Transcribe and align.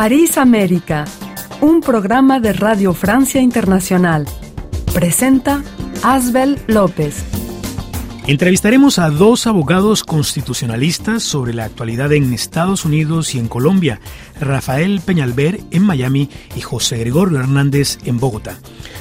París 0.00 0.38
América, 0.38 1.06
un 1.60 1.80
programa 1.80 2.38
de 2.38 2.52
Radio 2.52 2.94
Francia 2.94 3.40
Internacional. 3.40 4.26
Presenta 4.94 5.64
Asbel 6.04 6.56
López. 6.68 7.24
Entrevistaremos 8.28 9.00
a 9.00 9.10
dos 9.10 9.48
abogados 9.48 10.04
constitucionalistas 10.04 11.24
sobre 11.24 11.52
la 11.52 11.64
actualidad 11.64 12.12
en 12.12 12.32
Estados 12.32 12.84
Unidos 12.84 13.34
y 13.34 13.40
en 13.40 13.48
Colombia, 13.48 14.00
Rafael 14.40 15.00
Peñalver 15.04 15.58
en 15.72 15.82
Miami 15.82 16.30
y 16.54 16.60
José 16.60 16.98
Gregorio 16.98 17.40
Hernández 17.40 17.98
en 18.04 18.18
Bogotá. 18.18 18.56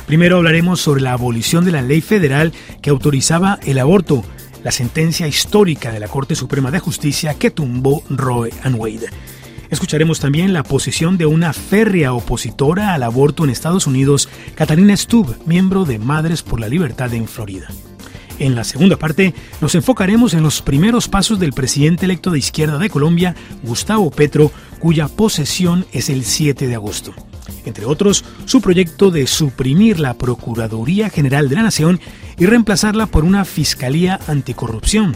Primero 0.07 0.37
hablaremos 0.37 0.81
sobre 0.81 1.01
la 1.01 1.13
abolición 1.13 1.63
de 1.63 1.73
la 1.73 1.83
ley 1.83 2.01
federal 2.01 2.53
que 2.81 2.89
autorizaba 2.89 3.59
el 3.67 3.77
aborto, 3.77 4.23
la 4.63 4.71
sentencia 4.71 5.27
histórica 5.27 5.91
de 5.91 5.99
la 5.99 6.07
Corte 6.07 6.33
Suprema 6.33 6.71
de 6.71 6.79
Justicia 6.79 7.35
que 7.35 7.51
tumbó 7.51 8.01
Roe 8.09 8.49
and 8.63 8.79
Wade. 8.79 9.09
Escucharemos 9.69 10.19
también 10.19 10.53
la 10.53 10.63
posición 10.63 11.17
de 11.17 11.25
una 11.25 11.53
férrea 11.53 12.13
opositora 12.13 12.93
al 12.93 13.03
aborto 13.03 13.43
en 13.43 13.49
Estados 13.49 13.87
Unidos, 13.87 14.29
Catalina 14.55 14.95
Stubb, 14.95 15.35
miembro 15.45 15.85
de 15.85 15.99
Madres 15.99 16.41
por 16.41 16.59
la 16.59 16.69
Libertad 16.69 17.13
en 17.13 17.27
Florida. 17.27 17.67
En 18.39 18.55
la 18.55 18.63
segunda 18.63 18.97
parte 18.97 19.33
nos 19.61 19.75
enfocaremos 19.75 20.33
en 20.33 20.43
los 20.43 20.61
primeros 20.61 21.07
pasos 21.07 21.39
del 21.39 21.53
presidente 21.53 22.05
electo 22.05 22.31
de 22.31 22.39
izquierda 22.39 22.77
de 22.77 22.89
Colombia, 22.89 23.35
Gustavo 23.63 24.11
Petro, 24.11 24.51
cuya 24.79 25.07
posesión 25.07 25.85
es 25.91 26.09
el 26.09 26.23
7 26.23 26.67
de 26.67 26.75
agosto. 26.75 27.13
Entre 27.65 27.85
otros, 27.85 28.23
su 28.45 28.61
proyecto 28.61 29.11
de 29.11 29.27
suprimir 29.27 29.99
la 29.99 30.13
Procuraduría 30.13 31.09
General 31.09 31.49
de 31.49 31.55
la 31.55 31.63
Nación 31.63 31.99
y 32.37 32.45
reemplazarla 32.45 33.07
por 33.07 33.25
una 33.25 33.43
Fiscalía 33.43 34.19
Anticorrupción. 34.27 35.15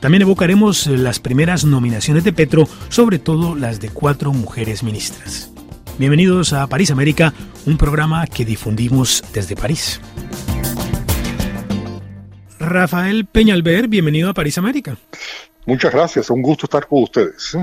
También 0.00 0.22
evocaremos 0.22 0.86
las 0.86 1.18
primeras 1.18 1.64
nominaciones 1.64 2.22
de 2.22 2.32
Petro, 2.32 2.68
sobre 2.88 3.18
todo 3.18 3.56
las 3.56 3.80
de 3.80 3.90
cuatro 3.90 4.32
mujeres 4.32 4.84
ministras. 4.84 5.50
Bienvenidos 5.98 6.52
a 6.52 6.68
París 6.68 6.92
América, 6.92 7.34
un 7.66 7.76
programa 7.76 8.26
que 8.28 8.44
difundimos 8.44 9.24
desde 9.32 9.56
París. 9.56 10.00
Rafael 12.60 13.26
Peñalver, 13.26 13.88
bienvenido 13.88 14.30
a 14.30 14.34
París 14.34 14.56
América. 14.58 14.96
Muchas 15.66 15.92
gracias, 15.92 16.30
un 16.30 16.42
gusto 16.42 16.66
estar 16.66 16.86
con 16.86 17.02
ustedes. 17.02 17.56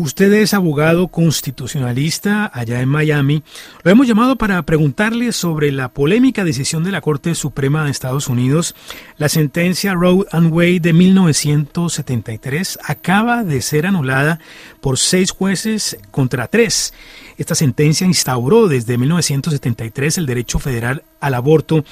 Usted 0.00 0.32
es 0.34 0.54
abogado 0.54 1.08
constitucionalista 1.08 2.48
allá 2.54 2.80
en 2.80 2.88
Miami. 2.88 3.42
Lo 3.82 3.90
hemos 3.90 4.06
llamado 4.06 4.36
para 4.36 4.62
preguntarle 4.62 5.32
sobre 5.32 5.72
la 5.72 5.88
polémica 5.88 6.44
decisión 6.44 6.84
de 6.84 6.92
la 6.92 7.00
Corte 7.00 7.34
Suprema 7.34 7.82
de 7.82 7.90
Estados 7.90 8.28
Unidos. 8.28 8.76
La 9.16 9.28
sentencia 9.28 9.94
Roe 9.94 10.24
and 10.30 10.52
Wade 10.52 10.78
de 10.78 10.92
1973 10.92 12.78
acaba 12.84 13.42
de 13.42 13.60
ser 13.60 13.88
anulada 13.88 14.38
por 14.80 15.00
seis 15.00 15.32
jueces 15.32 15.98
contra 16.12 16.46
tres. 16.46 16.94
Esta 17.38 17.54
sentencia 17.54 18.04
instauró 18.04 18.66
desde 18.66 18.98
1973 18.98 20.18
el 20.18 20.26
derecho 20.26 20.58
federal 20.58 21.04
al 21.20 21.34
aborto. 21.34 21.84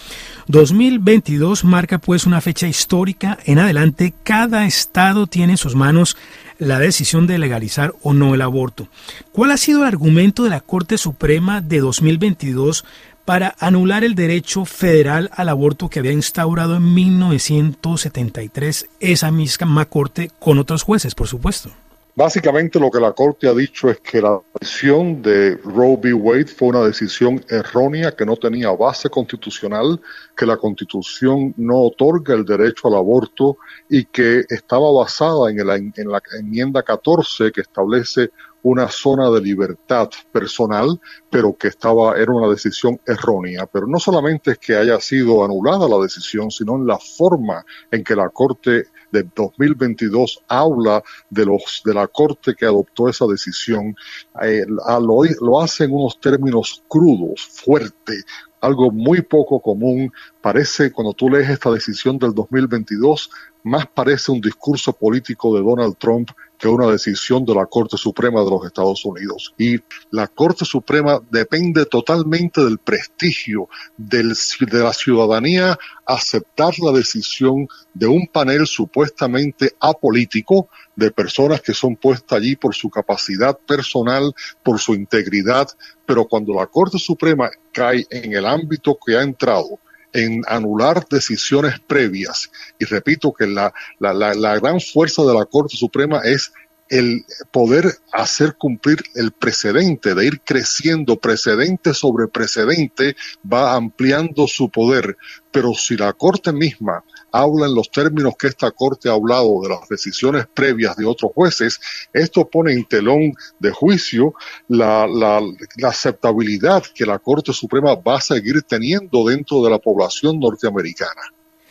2022 0.49 1.63
marca 1.65 1.99
pues 1.99 2.27
una 2.27 2.41
fecha 2.41 2.67
histórica. 2.67 3.39
En 3.45 3.61
adelante, 3.61 4.13
cada 4.25 4.67
estado 4.67 5.29
tiene 5.29 5.53
en 5.53 5.57
sus 5.57 5.77
manos 5.77 6.17
la 6.59 6.81
decisión 6.81 7.29
de 7.29 7.39
legalizar 7.39 7.95
o 8.03 8.13
no 8.13 8.35
el 8.35 8.43
aborto. 8.43 8.89
¿Cuál 9.31 9.53
ha 9.53 9.57
sido 9.57 9.83
el 9.83 9.89
argumento 9.89 10.43
de 10.43 10.51
la 10.51 10.61
Corte 10.61 10.99
Suprema 10.99 11.61
de 11.61 11.79
2022 11.79 12.85
para 13.25 13.55
anular 13.61 14.03
el 14.03 14.17
derecho 14.17 14.65
federal 14.65 15.31
al 15.33 15.49
aborto 15.49 15.89
que 15.89 16.01
había 16.01 16.13
instaurado 16.13 16.77
en 16.77 16.93
1973 16.93 18.89
esa 18.99 19.31
misma 19.31 19.85
Corte 19.85 20.33
con 20.41 20.59
otros 20.59 20.83
jueces, 20.83 21.15
por 21.15 21.29
supuesto? 21.29 21.71
Básicamente 22.19 22.81
lo 22.81 22.91
que 22.91 22.99
la 22.99 23.13
Corte 23.13 23.47
ha 23.47 23.53
dicho 23.53 23.91
es 23.91 24.01
que 24.01 24.23
la 24.23 24.41
decisión 24.59 25.21
de 25.21 25.57
Roe 25.57 25.99
v. 25.99 26.15
Wade 26.15 26.47
fue 26.47 26.69
una 26.69 26.83
decisión 26.83 27.45
errónea 27.47 28.17
que 28.17 28.25
no 28.25 28.39
tenía 28.39 28.71
base 28.71 29.11
constitucional, 29.11 30.01
que 30.35 30.47
la 30.47 30.57
Constitución 30.57 31.53
no 31.59 31.83
otorga 31.83 32.35
el 32.35 32.47
derecho 32.47 32.89
al 32.89 32.95
aborto 32.95 33.59
y 33.91 34.07
que 34.07 34.47
estaba 34.49 34.91
basada 34.93 35.51
en, 35.51 35.59
en 35.95 36.11
la 36.11 36.23
enmienda 36.39 36.83
14 36.83 37.53
que 37.53 37.61
establece 37.61 38.31
una 38.63 38.89
zona 38.89 39.31
de 39.31 39.43
libertad 39.43 40.09
personal, 40.33 40.99
pero 41.31 41.55
que 41.55 41.69
estaba, 41.69 42.17
era 42.17 42.33
una 42.33 42.49
decisión 42.49 42.99
errónea. 43.07 43.67
Pero 43.67 43.87
no 43.87 43.99
solamente 43.99 44.53
es 44.53 44.59
que 44.59 44.75
haya 44.75 44.99
sido 45.01 45.45
anulada 45.45 45.87
la 45.87 45.99
decisión, 45.99 46.51
sino 46.51 46.77
en 46.77 46.87
la 46.87 46.99
forma 46.99 47.63
en 47.91 48.03
que 48.03 48.17
la 48.17 48.31
Corte 48.31 48.87
de 49.13 49.27
2022 49.35 50.43
habla 50.49 51.03
de 51.31 51.47
los 51.47 51.83
de 51.85 51.95
la 51.95 52.07
corte 52.07 52.55
que 52.55 52.67
adoptó 52.67 53.09
esa 53.09 53.27
decisión 53.27 53.95
eh, 54.43 54.65
lo, 54.67 55.23
lo 55.41 55.61
hace 55.61 55.85
en 55.85 55.93
unos 55.93 56.21
términos 56.21 56.83
crudos, 56.89 57.47
fuerte, 57.53 58.23
algo 58.61 58.91
muy 58.91 59.23
poco 59.23 59.61
común. 59.61 60.13
Parece, 60.41 60.93
cuando 60.93 61.13
tú 61.13 61.29
lees 61.31 61.49
esta 61.49 61.71
decisión 61.71 62.19
del 62.19 62.35
2022, 62.35 63.31
más 63.63 63.87
parece 63.87 64.33
un 64.33 64.41
discurso 64.41 64.93
político 64.93 65.55
de 65.57 65.63
Donald 65.63 65.97
Trump 65.99 66.31
que 66.59 66.69
una 66.69 66.87
decisión 66.87 67.45
de 67.45 67.55
la 67.55 67.67
Corte 67.67 67.97
Suprema 67.97 68.43
de 68.43 68.51
los 68.51 68.65
Estados 68.65 69.05
Unidos. 69.05 69.55
Y 69.59 69.79
la 70.11 70.27
Corte 70.27 70.65
Suprema 70.65 71.21
depende 71.31 71.87
totalmente 71.87 72.63
del 72.63 72.79
prestigio 72.79 73.69
del, 73.97 74.35
de 74.61 74.79
la 74.79 74.93
ciudadanía 74.93 75.79
aceptar 76.07 76.79
la 76.79 76.93
decisión 76.93 77.69
de 77.93 78.07
un 78.07 78.27
panel 78.27 78.67
supuestamente 78.67 79.75
apolítico 79.81 80.69
de 80.95 81.11
personas 81.11 81.61
que 81.61 81.75
son 81.75 81.97
puestas 81.97 82.39
allí 82.39 82.57
por 82.57 82.75
su 82.75 82.89
capacidad 82.89 83.59
personal, 83.59 84.35
por 84.63 84.79
su 84.79 84.95
integridad, 84.95 85.69
pero 86.07 86.27
cuando 86.27 86.55
la 86.55 86.67
Corte 86.67 86.99
Suprema 86.99 87.51
cae 87.73 88.07
en 88.11 88.33
el 88.33 88.47
ámbito 88.47 88.97
que 89.05 89.17
ha 89.17 89.23
entrado, 89.23 89.79
en 90.17 90.43
anular 90.49 91.07
decisiones 91.09 91.79
previas. 91.87 92.51
Y 92.79 92.87
repito 92.87 93.33
que 93.33 93.47
la, 93.47 93.73
la, 93.99 94.13
la, 94.15 94.59
gran 94.59 94.81
fuerza 94.81 95.23
de 95.23 95.35
la 95.35 95.45
Corte 95.45 95.77
Suprema 95.77 96.21
es 96.25 96.53
el 96.89 97.25
poder 97.51 97.99
hacer 98.13 98.57
cumplir 98.57 99.03
el 99.15 99.33
precedente, 99.33 100.15
de 100.15 100.27
ir 100.27 100.41
creciendo 100.41 101.17
precedente 101.17 101.95
sobre 101.95 102.29
precedente, 102.29 103.17
va 103.51 103.75
ampliando 103.75 104.47
su 104.47 104.71
poder. 104.71 105.17
Pero 105.51 105.75
si 105.75 105.97
la 105.97 106.13
Corte 106.13 106.53
misma 106.53 107.03
habla 107.33 107.67
en 107.67 107.75
los 107.75 107.91
términos 107.91 108.35
que 108.39 108.49
esta 108.49 108.71
Corte 108.71 109.09
ha 109.09 109.13
hablado 109.13 109.61
de 109.63 109.69
las 109.69 109.89
decisiones 109.89 110.47
previas 110.53 110.97
de 110.97 111.07
otros 111.07 111.33
jueces, 111.35 111.81
esto 112.13 112.49
pone 112.49 112.73
en 112.73 112.85
telón 112.85 113.33
de 113.59 113.71
juicio 113.73 114.35
la, 114.69 115.07
la, 115.07 115.41
la 115.77 115.89
aceptabilidad 115.89 116.85
que 116.95 117.07
la 117.07 117.19
Corte 117.19 117.53
Suprema 117.53 117.95
va 117.95 118.19
a 118.19 118.21
seguir 118.21 118.63
teniendo 118.63 119.27
dentro 119.27 119.63
de 119.63 119.71
la 119.71 119.79
población 119.79 120.39
norteamericana. 120.39 121.23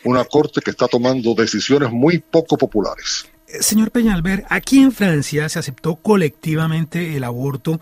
Una 0.04 0.24
Corte 0.24 0.60
que 0.60 0.70
está 0.70 0.86
tomando 0.86 1.34
decisiones 1.34 1.90
muy 1.90 2.18
poco 2.18 2.56
populares. 2.56 3.26
Señor 3.60 3.92
Peñalver, 3.92 4.44
aquí 4.48 4.80
en 4.80 4.90
Francia 4.90 5.48
se 5.48 5.58
aceptó 5.58 5.96
colectivamente 5.96 7.16
el 7.16 7.22
aborto. 7.22 7.80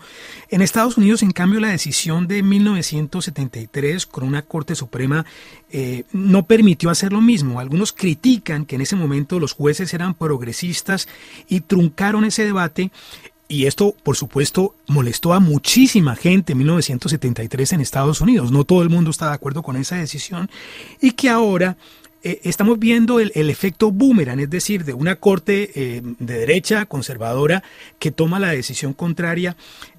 En 0.49 0.61
Estados 0.61 0.97
Unidos, 0.97 1.23
en 1.23 1.31
cambio, 1.31 1.59
la 1.59 1.69
decisión 1.69 2.27
de 2.27 2.43
1973 2.43 4.05
con 4.05 4.25
una 4.25 4.43
Corte 4.43 4.75
Suprema 4.75 5.25
eh, 5.71 6.03
no 6.11 6.45
permitió 6.45 6.91
hacer 6.91 7.11
lo 7.11 7.21
mismo. 7.21 7.59
Algunos 7.59 7.93
critican 7.93 8.65
que 8.65 8.75
en 8.75 8.81
ese 8.81 8.95
momento 8.95 9.39
los 9.39 9.53
jueces 9.53 9.93
eran 9.93 10.13
progresistas 10.13 11.07
y 11.49 11.61
truncaron 11.61 12.25
ese 12.25 12.45
debate. 12.45 12.91
Y 13.47 13.65
esto, 13.65 13.95
por 14.03 14.15
supuesto, 14.15 14.75
molestó 14.87 15.33
a 15.33 15.39
muchísima 15.39 16.15
gente 16.15 16.53
en 16.53 16.59
1973 16.59 17.73
en 17.73 17.81
Estados 17.81 18.21
Unidos. 18.21 18.51
No 18.51 18.65
todo 18.65 18.81
el 18.83 18.89
mundo 18.89 19.11
está 19.11 19.27
de 19.27 19.35
acuerdo 19.35 19.63
con 19.63 19.77
esa 19.77 19.95
decisión. 19.95 20.49
Y 21.01 21.11
que 21.11 21.29
ahora 21.29 21.77
eh, 22.25 22.41
estamos 22.43 22.79
viendo 22.79 23.19
el, 23.19 23.31
efecto 23.35 23.91
boomerang, 23.91 24.39
es 24.39 24.49
decir, 24.49 24.83
de 24.83 24.95
una 24.95 25.15
corte 25.15 25.69
eh, 25.75 26.01
de 26.03 26.39
derecha 26.39 26.87
conservadora 26.87 27.61
que 27.99 28.09
toma 28.09 28.39
la 28.39 28.49
decisión 28.49 28.93
contraria 28.93 29.55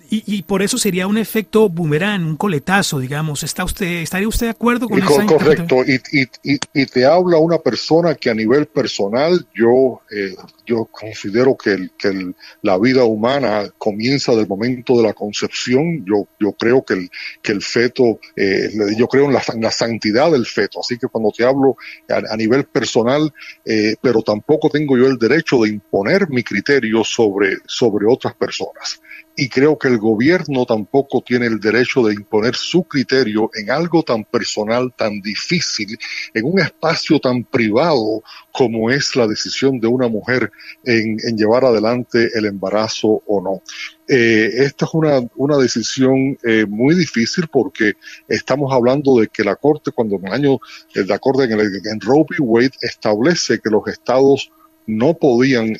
y, 0.08 0.42
por 0.42 0.62
eso 0.62 0.78
sería 0.78 1.06
un 1.06 1.18
efecto 1.18 1.68
boomerang, 1.68 2.24
un 2.24 2.36
coletazo, 2.36 2.98
digamos. 2.98 3.42
¿Está 3.42 3.64
usted, 3.64 3.86
¿Estaría 3.86 4.28
usted 4.28 4.46
de 4.46 4.50
acuerdo 4.50 4.88
con 4.88 4.98
eso? 5.02 5.26
Correcto, 5.26 5.84
y, 5.84 6.00
y, 6.12 6.58
y, 6.72 6.86
te 6.86 7.04
habla 7.04 7.38
una 7.38 7.58
persona 7.58 8.14
que 8.14 8.30
a 8.30 8.34
nivel 8.34 8.66
personal 8.66 9.46
yo, 9.54 10.02
eh, 10.10 10.34
yo 10.66 10.86
considero 10.86 11.56
que, 11.56 11.70
el, 11.70 11.90
que 11.98 12.32
la 12.62 12.78
vida 12.78 13.04
humana 13.04 13.70
comienza 13.78 14.34
del 14.34 14.46
momento 14.46 14.96
de 14.96 15.02
la 15.02 15.12
concepción. 15.12 16.04
Yo, 16.06 16.28
yo 16.38 16.52
creo 16.52 16.84
que 16.84 16.94
el, 16.94 17.10
que 17.42 17.52
el 17.52 17.62
feto, 17.62 18.20
eh, 18.36 18.70
yo 18.96 19.08
creo 19.08 19.26
en 19.26 19.32
la, 19.32 19.42
la, 19.60 19.70
santidad 19.70 20.30
del 20.30 20.46
feto. 20.46 20.80
Así 20.80 20.98
que 20.98 21.08
cuando 21.08 21.32
te 21.32 21.44
hablo 21.44 21.76
a, 22.08 22.36
nivel 22.36 22.64
personal, 22.64 23.32
eh, 23.64 23.96
pero 24.00 24.22
tampoco 24.22 24.70
tengo 24.70 24.96
yo 24.96 25.06
el 25.06 25.18
derecho 25.18 25.62
de 25.62 25.70
imponer 25.70 26.28
mi 26.28 26.42
criterio 26.42 27.02
sobre, 27.02 27.56
sobre 27.66 28.06
otras 28.06 28.34
personas 28.34 29.00
y 29.38 29.50
creo 29.50 29.78
que 29.78 29.88
el 29.88 29.98
gobierno 29.98 30.64
tampoco 30.64 31.20
tiene 31.20 31.46
el 31.46 31.60
derecho 31.60 32.02
de 32.02 32.14
imponer 32.14 32.56
su 32.56 32.84
criterio 32.84 33.50
en 33.54 33.70
algo 33.70 34.02
tan 34.02 34.24
personal, 34.24 34.94
tan 34.96 35.20
difícil, 35.20 35.98
en 36.32 36.46
un 36.46 36.58
espacio 36.58 37.20
tan 37.20 37.44
privado 37.44 38.22
como 38.50 38.90
es 38.90 39.14
la 39.14 39.26
decisión 39.26 39.78
de 39.78 39.88
una 39.88 40.08
mujer 40.08 40.50
en, 40.84 41.18
llevar 41.36 41.66
adelante 41.66 42.30
el 42.34 42.46
embarazo 42.46 43.22
o 43.26 43.42
no. 43.42 43.62
Eh, 44.08 44.64
esta 44.64 44.86
es 44.86 44.94
una, 44.94 45.20
una 45.36 45.58
decisión 45.58 46.38
eh, 46.42 46.64
muy 46.66 46.94
difícil 46.94 47.46
porque 47.48 47.94
estamos 48.28 48.72
hablando 48.72 49.20
de 49.20 49.28
que 49.28 49.44
la 49.44 49.56
Corte, 49.56 49.90
cuando 49.90 50.16
en 50.16 50.28
el 50.28 50.32
año, 50.32 50.58
eh, 50.94 51.02
de 51.02 51.12
acuerdo 51.12 51.42
en, 51.42 51.52
en 51.52 52.00
Roe 52.00 52.24
v. 52.26 52.36
Wade, 52.38 52.72
establece 52.80 53.58
que 53.58 53.68
los 53.68 53.86
estados 53.86 54.50
no 54.86 55.14
podían 55.14 55.76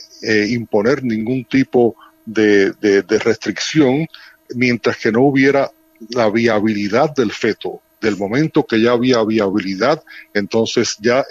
imponer 0.49 1.05
ningún 1.05 1.44
tipo 1.44 1.94
de, 2.26 3.05
restricción 3.20 4.06
mientras 4.55 4.99
que 4.99 5.12
no 5.12 5.23
hubiera 5.23 5.70
la 6.11 6.28
viabilidad 6.28 7.14
del 7.14 7.32
feto. 7.32 7.81
Del 8.00 8.17
momento 8.17 8.67
que 8.67 8.81
ya 8.81 8.93
había 8.93 9.25
viabilidad, 9.25 10.02
entonces 10.34 10.96
ya 11.00 11.25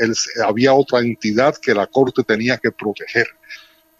había 0.43 0.73
otra 0.73 0.99
entidad 0.99 1.55
que 1.55 1.75
la 1.75 1.85
Corte 1.85 2.23
tenía 2.23 2.57
que 2.57 2.71
proteger. 2.71 3.27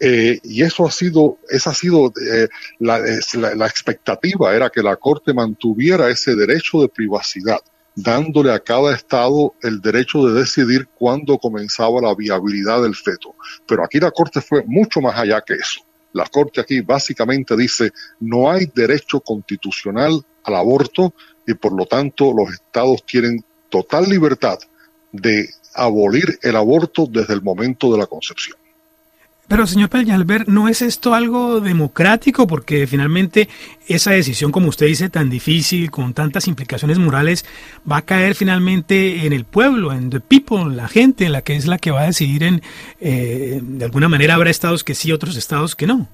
Eh, 0.00 0.40
y 0.42 0.62
eso 0.62 0.84
ha 0.84 0.90
sido, 0.90 1.38
esa 1.48 1.70
ha 1.70 1.74
sido 1.74 2.12
eh, 2.20 2.48
la, 2.80 2.98
la, 2.98 3.66
expectativa, 3.66 4.54
era 4.54 4.68
que 4.68 4.82
la 4.82 4.96
Corte 4.96 5.32
mantuviera 5.32 6.10
ese 6.10 6.34
derecho 6.34 6.82
de 6.82 6.88
privacidad, 6.88 7.60
dándole 7.94 8.52
a 8.52 8.58
cada 8.58 8.94
Estado 8.94 9.54
el 9.62 9.80
derecho 9.80 10.26
de 10.26 10.40
decidir 10.40 10.88
cuándo 10.98 11.38
comenzaba 11.38 12.02
la 12.02 12.14
viabilidad 12.14 12.82
del 12.82 12.96
feto. 12.96 13.36
Pero 13.66 13.84
aquí 13.84 13.98
la 14.00 14.10
Corte 14.10 14.42
fue 14.42 14.64
mucho 14.66 15.00
más 15.00 15.16
allá 15.16 15.40
que 15.40 15.54
eso. 15.54 15.85
La 16.16 16.24
Corte 16.24 16.62
aquí 16.62 16.80
básicamente 16.80 17.54
dice 17.54 17.92
no 18.20 18.50
hay 18.50 18.70
derecho 18.74 19.20
constitucional 19.20 20.24
al 20.44 20.54
aborto 20.54 21.12
y 21.46 21.52
por 21.52 21.76
lo 21.76 21.84
tanto 21.84 22.32
los 22.32 22.54
estados 22.54 23.04
tienen 23.04 23.44
total 23.68 24.08
libertad 24.08 24.58
de 25.12 25.50
abolir 25.74 26.38
el 26.40 26.56
aborto 26.56 27.06
desde 27.06 27.34
el 27.34 27.42
momento 27.42 27.92
de 27.92 27.98
la 27.98 28.06
concepción. 28.06 28.56
Pero, 29.48 29.64
señor 29.66 29.90
Peñalver, 29.90 30.48
¿no 30.48 30.68
es 30.68 30.82
esto 30.82 31.14
algo 31.14 31.60
democrático? 31.60 32.48
Porque 32.48 32.86
finalmente 32.88 33.48
esa 33.86 34.10
decisión, 34.10 34.50
como 34.50 34.68
usted 34.68 34.86
dice, 34.86 35.08
tan 35.08 35.30
difícil, 35.30 35.90
con 35.92 36.14
tantas 36.14 36.48
implicaciones 36.48 36.98
morales, 36.98 37.44
va 37.90 37.98
a 37.98 38.02
caer 38.02 38.34
finalmente 38.34 39.24
en 39.24 39.32
el 39.32 39.44
pueblo, 39.44 39.92
en 39.92 40.10
the 40.10 40.18
people, 40.18 40.74
la 40.74 40.88
gente, 40.88 41.28
la 41.28 41.42
que 41.42 41.54
es 41.54 41.66
la 41.66 41.78
que 41.78 41.92
va 41.92 42.02
a 42.02 42.06
decidir 42.06 42.42
en, 42.42 42.62
eh, 43.00 43.60
de 43.62 43.84
alguna 43.84 44.08
manera 44.08 44.34
habrá 44.34 44.50
estados 44.50 44.82
que 44.82 44.96
sí, 44.96 45.12
otros 45.12 45.36
estados 45.36 45.76
que 45.76 45.86
no. 45.86 46.08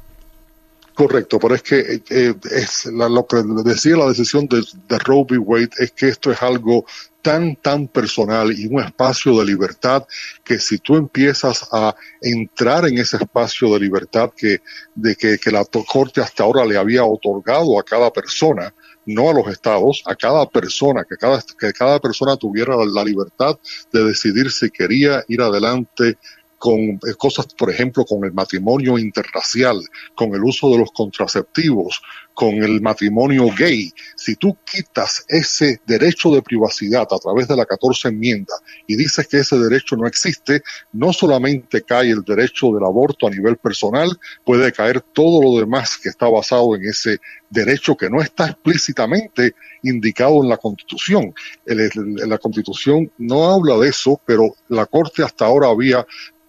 Correcto, 0.94 1.38
pero 1.38 1.54
es 1.54 1.62
que 1.62 2.02
eh, 2.10 2.34
es 2.50 2.84
lo 2.84 3.26
que 3.26 3.42
decía 3.64 3.96
la 3.96 4.08
decisión 4.08 4.46
de, 4.46 4.62
de 4.88 4.98
Roe 4.98 5.24
v. 5.26 5.38
Wade 5.38 5.70
es 5.78 5.92
que 5.92 6.08
esto 6.08 6.30
es 6.30 6.42
algo 6.42 6.84
tan, 7.22 7.56
tan 7.56 7.88
personal 7.88 8.52
y 8.52 8.66
un 8.66 8.80
espacio 8.80 9.38
de 9.38 9.46
libertad 9.46 10.04
que 10.44 10.58
si 10.58 10.78
tú 10.78 10.96
empiezas 10.96 11.68
a 11.72 11.94
entrar 12.20 12.86
en 12.86 12.98
ese 12.98 13.16
espacio 13.16 13.72
de 13.72 13.80
libertad 13.80 14.30
que, 14.36 14.58
de 14.94 15.14
que, 15.14 15.38
que 15.38 15.50
la 15.50 15.64
Corte 15.64 16.20
hasta 16.20 16.42
ahora 16.42 16.64
le 16.66 16.76
había 16.76 17.04
otorgado 17.04 17.78
a 17.78 17.84
cada 17.84 18.12
persona, 18.12 18.74
no 19.06 19.30
a 19.30 19.34
los 19.34 19.46
estados, 19.48 20.02
a 20.04 20.14
cada 20.14 20.46
persona, 20.48 21.04
que 21.08 21.16
cada, 21.16 21.42
que 21.58 21.72
cada 21.72 21.98
persona 22.00 22.36
tuviera 22.36 22.76
la 22.84 23.04
libertad 23.04 23.58
de 23.92 24.04
decidir 24.04 24.50
si 24.50 24.70
quería 24.70 25.24
ir 25.28 25.40
adelante 25.40 26.18
con 26.58 26.78
eh, 26.78 27.14
cosas, 27.18 27.46
por 27.54 27.70
ejemplo, 27.70 28.04
con 28.04 28.24
el 28.24 28.32
matrimonio 28.32 28.96
interracial, 28.96 29.80
con 30.14 30.32
el 30.32 30.44
uso 30.44 30.70
de 30.70 30.78
los 30.78 30.92
contraceptivos, 30.92 32.00
con 32.34 32.54
el 32.62 32.80
matrimonio 32.80 33.48
gay. 33.56 33.92
Si 34.16 34.36
tú 34.36 34.56
quitas 34.64 35.24
ese 35.28 35.80
derecho 35.86 36.30
de 36.30 36.42
privacidad 36.42 37.06
a 37.10 37.18
través 37.18 37.48
de 37.48 37.56
la 37.56 37.66
14 37.66 38.08
enmienda 38.08 38.54
y 38.86 38.96
dices 38.96 39.26
que 39.28 39.38
ese 39.38 39.58
derecho 39.58 39.96
no 39.96 40.06
existe, 40.06 40.62
no 40.92 41.12
solamente 41.12 41.82
cae 41.82 42.10
el 42.10 42.22
derecho 42.22 42.72
del 42.72 42.84
aborto 42.84 43.26
a 43.26 43.30
nivel 43.30 43.56
personal, 43.56 44.10
puede 44.44 44.72
caer 44.72 45.00
todo 45.00 45.42
lo 45.42 45.58
demás 45.58 45.98
que 45.98 46.08
está 46.08 46.28
basado 46.28 46.74
en 46.76 46.84
ese 46.84 47.18
derecho 47.50 47.96
que 47.96 48.08
no 48.08 48.20
está 48.22 48.46
explícitamente 48.46 49.54
indicado 49.82 50.42
en 50.42 50.48
la 50.48 50.56
Constitución. 50.56 51.34
la 51.66 52.38
Constitución 52.38 53.10
no 53.18 53.50
habla 53.50 53.76
de 53.78 53.88
eso, 53.88 54.20
pero 54.24 54.54
la 54.68 54.86
Corte 54.86 55.22
hasta 55.22 55.44
ahora 55.44 55.68
había 55.68 56.06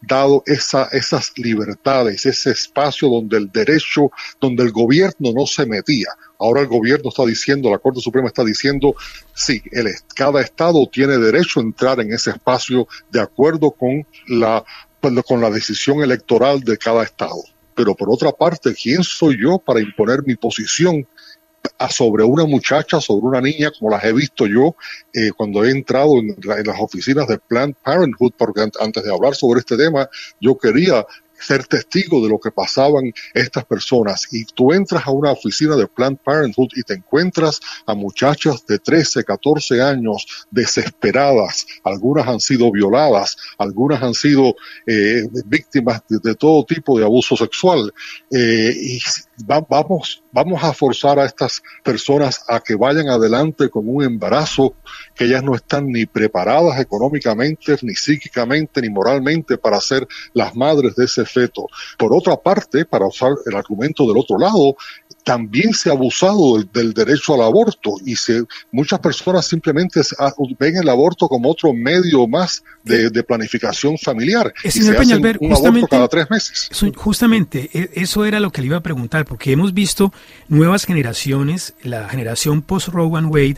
dado 0.08 0.44
esa, 0.46 0.90
esas 0.92 1.38
libertades, 1.38 2.26
ese 2.26 2.52
espacio 2.52 3.10
donde 3.10 3.38
el 3.38 3.52
derecho, 3.52 4.12
donde 4.40 4.64
el 4.64 4.72
gobierno 4.72 5.32
no 5.34 5.46
se 5.46 5.66
metía. 5.74 6.08
Ahora 6.40 6.62
el 6.62 6.68
gobierno 6.68 7.10
está 7.10 7.26
diciendo, 7.26 7.70
la 7.70 7.80
Corte 7.80 8.00
Suprema 8.00 8.28
está 8.28 8.44
diciendo, 8.44 8.96
sí, 9.34 9.62
cada 10.16 10.42
estado 10.42 10.88
tiene 10.92 11.18
derecho 11.18 11.60
a 11.60 11.64
entrar 11.64 12.00
en 12.00 12.14
ese 12.14 12.32
espacio 12.32 12.88
de 13.12 13.22
acuerdo 13.22 13.72
con 13.72 14.06
la, 14.28 14.64
con 15.26 15.42
la 15.42 15.50
decisión 15.50 16.02
electoral 16.02 16.62
de 16.62 16.78
cada 16.78 17.04
estado. 17.04 17.42
Pero 17.76 17.96
por 17.96 18.10
otra 18.12 18.32
parte, 18.32 18.74
¿quién 18.74 19.04
soy 19.04 19.38
yo 19.42 19.58
para 19.58 19.82
imponer 19.82 20.24
mi 20.26 20.36
posición 20.36 21.08
sobre 21.90 22.24
una 22.24 22.46
muchacha, 22.46 23.00
sobre 23.00 23.26
una 23.26 23.42
niña, 23.42 23.72
como 23.78 23.92
las 23.92 24.04
he 24.04 24.14
visto 24.14 24.46
yo 24.46 24.76
eh, 25.14 25.32
cuando 25.36 25.64
he 25.64 25.72
entrado 25.72 26.20
en, 26.20 26.30
en, 26.30 26.68
las 26.68 26.80
oficinas 26.80 27.28
de 27.28 27.40
Planned 27.40 27.76
Parenthood, 27.84 28.34
porque 28.38 28.62
antes 28.80 29.04
de 29.04 29.14
hablar 29.14 29.36
sobre 29.36 29.60
este 29.60 29.78
tema, 29.78 30.10
yo 30.40 30.58
quería 30.58 31.06
ser 31.46 31.66
testigo 31.68 32.24
de 32.24 32.30
lo 32.30 32.40
que 32.40 32.52
pasaban 32.52 33.12
estas 33.34 33.66
personas. 33.66 34.28
Y 34.32 34.46
tú 34.46 34.74
entras 34.74 35.06
a 35.06 35.12
una 35.12 35.32
oficina 35.32 35.76
de 35.76 35.88
Planned 35.88 36.20
Parenthood 36.24 36.70
y 36.76 36.84
te 36.84 36.94
encuentras 36.94 37.60
a 37.86 37.94
muchachas 37.94 38.66
de 38.66 38.80
13, 38.80 39.24
14 39.24 39.82
años 39.82 40.26
desesperadas. 40.52 41.66
Algunas 41.84 42.28
han 42.28 42.40
sido 42.40 42.72
violadas, 42.72 43.38
algunas 43.58 44.02
han 44.02 44.14
sido 44.14 44.56
eh, 44.88 45.28
víctimas 45.46 46.02
de, 46.10 46.36
todo 46.36 46.66
tipo 46.66 46.98
de 46.98 47.06
abuso 47.06 47.36
sexual. 47.36 47.94
Eh, 48.32 48.74
y 48.76 49.02
vamos, 49.38 50.24
vamos 50.32 50.64
a 50.64 50.74
forzar 50.74 51.20
a 51.20 51.26
estas 51.26 51.62
personas 51.84 52.44
a 52.48 52.60
que 52.60 52.76
vayan 52.76 53.10
adelante 53.10 53.70
con 53.70 53.88
un 53.88 54.04
embarazo 54.04 54.76
que 55.16 55.26
ellas 55.26 55.44
no 55.44 55.56
están 55.56 55.88
ni 55.88 56.06
preparadas 56.06 56.80
económicamente, 56.80 57.78
ni 57.82 57.96
psíquicamente, 57.96 58.82
ni 58.82 58.90
moralmente 58.90 59.58
para 59.58 59.80
ser 59.82 60.08
las 60.34 60.56
madres 60.56 60.96
de 60.96 61.06
ese 61.06 61.26
feto. 61.26 61.68
Por 61.98 62.14
otra 62.14 62.38
parte, 62.38 62.86
para 62.86 63.08
usar 63.08 63.32
el 63.46 63.56
argumento 63.56 64.08
del 64.08 64.18
otro 64.18 64.38
lado, 64.38 64.76
también 65.24 65.74
se 65.74 65.90
ha 65.90 65.94
abusado 65.94 66.62
del, 66.74 66.94
derecho 66.94 67.34
al 67.34 67.42
aborto 67.42 67.96
y 68.06 68.16
se, 68.16 68.44
muchas 68.72 69.00
personas 69.00 69.48
simplemente 69.48 70.02
ven 70.60 70.78
el 70.78 70.90
aborto 70.90 71.28
como 71.28 71.50
otro 71.50 71.74
medio 71.74 72.28
más 72.28 72.64
de, 72.84 73.24
planificación 73.24 73.98
familiar. 73.98 74.54
y 74.64 74.72
se 74.72 74.96
hacen 74.96 75.38
un 75.40 75.54
aborto 75.54 75.88
cada 75.88 76.08
tres 76.08 76.30
meses. 76.30 76.70
Justamente, 76.96 77.70
e, 77.74 77.90
eso 77.96 78.26
era 78.26 78.40
lo 78.40 78.52
que 78.52 78.62
le 78.62 78.68
iba 78.68 78.78
a 78.78 78.84
preguntar, 78.84 79.26
porque 79.26 79.52
hemos 79.52 79.74
visto 79.74 80.14
nuevas 80.50 80.86
generaciones, 80.86 81.74
la 81.84 82.10
generación 82.10 82.62
post-Rowan 82.62 83.28
Wade, 83.28 83.58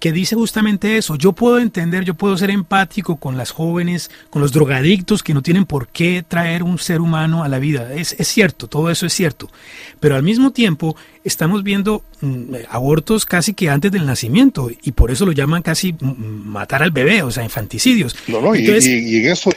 que 0.00 0.12
dice 0.12 0.34
justamente 0.34 0.96
eso. 0.96 1.14
Yo 1.14 1.32
puedo 1.32 1.58
entender, 1.58 2.04
yo 2.04 2.14
puedo 2.14 2.36
ser 2.36 2.50
empático 2.50 3.16
con 3.16 3.36
las 3.36 3.50
jóvenes, 3.50 4.10
con 4.30 4.40
los 4.40 4.50
drogadictos 4.50 5.22
que 5.22 5.34
no 5.34 5.42
tienen 5.42 5.66
por 5.66 5.88
qué 5.88 6.24
traer 6.26 6.62
un 6.62 6.78
ser 6.78 7.02
humano 7.02 7.44
a 7.44 7.48
la 7.48 7.58
vida. 7.58 7.92
Es, 7.94 8.16
es 8.18 8.26
cierto, 8.26 8.66
todo 8.66 8.90
eso 8.90 9.06
es 9.06 9.12
cierto. 9.12 9.50
Pero 10.00 10.16
al 10.16 10.22
mismo 10.22 10.52
tiempo 10.52 10.96
estamos 11.22 11.62
viendo 11.62 12.02
mm, 12.22 12.54
abortos 12.70 13.26
casi 13.26 13.52
que 13.52 13.68
antes 13.68 13.92
del 13.92 14.06
nacimiento 14.06 14.70
y 14.82 14.92
por 14.92 15.10
eso 15.10 15.26
lo 15.26 15.32
llaman 15.32 15.62
casi 15.62 15.92
mm, 15.92 15.98
matar 16.46 16.82
al 16.82 16.92
bebé, 16.92 17.22
o 17.22 17.30
sea, 17.30 17.44
infanticidios. 17.44 18.16
No, 18.26 18.40
no, 18.40 18.54
y, 18.54 18.66
en 18.66 19.26
eso, 19.26 19.50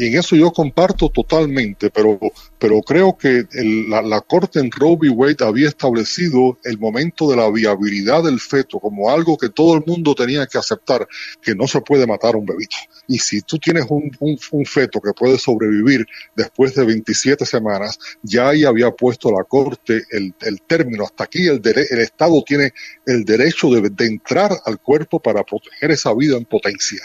y 0.00 0.06
en 0.06 0.18
eso 0.18 0.34
yo 0.34 0.50
comparto 0.50 1.10
totalmente, 1.10 1.90
pero, 1.90 2.18
pero 2.58 2.80
creo 2.80 3.18
que 3.18 3.44
la, 3.52 4.22
Corte 4.22 4.58
en 4.58 4.70
Roe 4.70 4.96
v. 4.96 5.10
Wade 5.10 5.44
había 5.44 5.68
establecido 5.68 6.58
el 6.64 6.78
momento 6.78 7.28
de 7.28 7.36
la 7.36 7.50
viabilidad 7.50 8.22
del 8.22 8.40
feto 8.40 8.80
como 8.80 9.10
algo 9.10 9.36
que 9.36 9.50
todo 9.50 9.76
el 9.76 9.84
mundo 9.86 10.14
tenía 10.14 10.46
que 10.46 10.56
aceptar, 10.56 11.06
que 11.42 11.54
no 11.54 11.66
se 11.66 11.82
puede 11.82 12.06
matar 12.06 12.34
a 12.34 12.38
un 12.38 12.46
bebito. 12.46 12.76
Y 13.08 13.18
si 13.18 13.42
tú 13.42 13.58
tienes 13.58 13.84
un, 13.90 14.10
un, 14.20 14.64
feto 14.64 15.02
que 15.02 15.12
puede 15.12 15.36
sobrevivir 15.36 16.06
después 16.34 16.74
de 16.74 16.86
27 16.86 17.44
semanas, 17.44 17.98
ya 18.22 18.48
ahí 18.48 18.64
había 18.64 18.92
puesto 18.92 19.30
la 19.30 19.44
Corte 19.44 20.04
el, 20.12 20.32
el 20.40 20.62
término. 20.62 21.04
Hasta 21.04 21.24
aquí 21.24 21.46
el, 21.46 21.60
el 21.62 21.98
Estado 21.98 22.42
tiene 22.46 22.72
el 23.04 23.26
derecho 23.26 23.68
de, 23.68 23.90
de 23.90 24.06
entrar 24.06 24.50
al 24.64 24.80
cuerpo 24.80 25.20
para 25.20 25.44
proteger 25.44 25.90
esa 25.90 26.14
vida 26.14 26.38
en 26.38 26.46
potencia. 26.46 27.02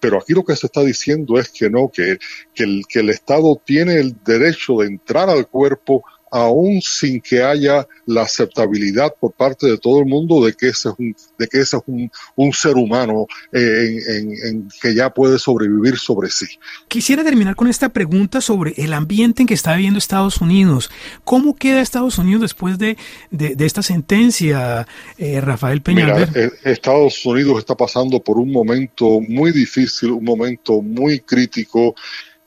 Pero 0.00 0.18
aquí 0.18 0.32
lo 0.34 0.44
que 0.44 0.56
se 0.56 0.66
está 0.66 0.82
diciendo 0.82 1.38
es 1.38 1.50
que 1.50 1.70
no, 1.70 1.90
que, 1.92 2.18
que, 2.54 2.64
el, 2.64 2.82
que 2.88 3.00
el 3.00 3.10
Estado 3.10 3.60
tiene 3.64 3.98
el 3.98 4.16
derecho 4.24 4.78
de 4.78 4.86
entrar 4.86 5.30
al 5.30 5.48
cuerpo 5.48 6.04
aún 6.30 6.80
sin 6.82 7.20
que 7.20 7.42
haya 7.42 7.86
la 8.06 8.22
aceptabilidad 8.22 9.14
por 9.18 9.32
parte 9.32 9.66
de 9.66 9.78
todo 9.78 10.00
el 10.00 10.06
mundo 10.06 10.44
de 10.44 10.52
que 10.52 10.68
ese 10.68 10.88
es 10.88 10.94
un, 10.98 11.16
de 11.38 11.46
que 11.46 11.58
ese 11.60 11.76
es 11.76 11.82
un, 11.86 12.10
un 12.34 12.52
ser 12.52 12.74
humano 12.74 13.26
eh, 13.52 13.98
en, 14.08 14.32
en, 14.46 14.68
que 14.80 14.94
ya 14.94 15.10
puede 15.10 15.38
sobrevivir 15.38 15.96
sobre 15.96 16.28
sí. 16.30 16.46
Quisiera 16.88 17.24
terminar 17.24 17.54
con 17.54 17.68
esta 17.68 17.88
pregunta 17.88 18.40
sobre 18.40 18.74
el 18.76 18.92
ambiente 18.92 19.42
en 19.42 19.48
que 19.48 19.54
está 19.54 19.74
viviendo 19.76 19.98
Estados 19.98 20.40
Unidos. 20.40 20.90
¿Cómo 21.24 21.54
queda 21.54 21.80
Estados 21.80 22.18
Unidos 22.18 22.42
después 22.42 22.78
de, 22.78 22.96
de, 23.30 23.54
de 23.54 23.66
esta 23.66 23.82
sentencia, 23.82 24.86
eh, 25.18 25.40
Rafael 25.40 25.82
Peñalver? 25.82 26.28
Mira, 26.28 26.46
eh, 26.46 26.50
Estados 26.64 27.24
Unidos 27.24 27.58
está 27.58 27.74
pasando 27.74 28.20
por 28.20 28.38
un 28.38 28.50
momento 28.50 29.20
muy 29.20 29.52
difícil, 29.52 30.10
un 30.10 30.24
momento 30.24 30.82
muy 30.82 31.20
crítico 31.20 31.94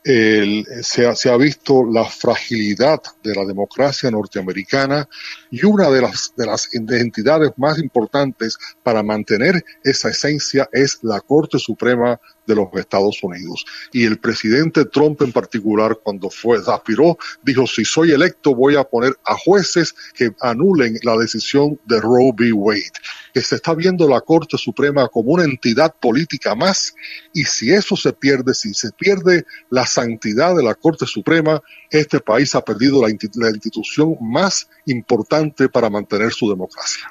se, 0.09 1.05
ha, 1.05 1.15
se, 1.15 1.29
ha, 1.29 1.37
visto 1.37 1.85
la 1.85 2.03
fragilidad 2.03 2.99
de 3.23 3.35
la 3.35 3.45
democracia 3.45 4.09
norteamericana 4.09 5.07
y 5.51 5.63
una 5.65 5.89
de 5.91 6.01
las, 6.01 6.33
de 6.35 6.47
las 6.47 6.73
entidades 6.73 7.51
más 7.57 7.77
importantes 7.77 8.57
para 8.81 9.03
mantener 9.03 9.63
esa 9.83 10.09
esencia 10.09 10.67
es 10.71 10.99
la 11.03 11.21
Corte 11.21 11.59
Suprema 11.59 12.19
de 12.49 12.55
los 12.55 12.67
Estados 12.73 13.19
Unidos. 13.21 13.63
Y 13.93 14.05
el 14.05 14.17
presidente 14.17 14.85
Trump 14.85 15.21
en 15.21 15.31
particular, 15.31 15.99
cuando 16.03 16.29
fue, 16.29 16.57
aspiró, 16.67 17.17
dijo, 17.43 17.67
si 17.67 17.85
soy 17.85 18.11
electo 18.11 18.55
voy 18.55 18.75
a 18.75 18.83
poner 18.83 19.13
a 19.23 19.35
jueces 19.35 19.95
que 20.15 20.31
anulen 20.41 20.97
la 21.03 21.15
decisión 21.15 21.79
de 21.85 22.01
Roe 22.01 22.33
v. 22.35 22.51
Wade. 22.51 22.99
Que 23.33 23.41
se 23.41 23.55
está 23.55 23.75
viendo 23.75 24.09
la 24.09 24.21
Corte 24.21 24.57
Suprema 24.57 25.07
como 25.07 25.33
una 25.33 25.43
entidad 25.43 25.93
política 26.01 26.55
más 26.55 26.95
y 27.33 27.43
si 27.43 27.71
eso 27.71 27.95
se 27.95 28.11
pierde, 28.11 28.53
si 28.53 28.73
se 28.73 28.91
pierde 28.91 29.45
la 29.69 29.85
santidad 29.85 30.55
de 30.55 30.63
la 30.63 30.73
Corte 30.73 31.05
Suprema, 31.05 31.61
este 31.91 32.19
país 32.19 32.55
ha 32.55 32.65
perdido 32.65 33.01
la, 33.01 33.09
institución 33.09 34.15
más 34.21 34.67
importante 34.85 35.69
para 35.69 35.89
mantener 35.89 36.31
su 36.31 36.49
democracia. 36.49 37.09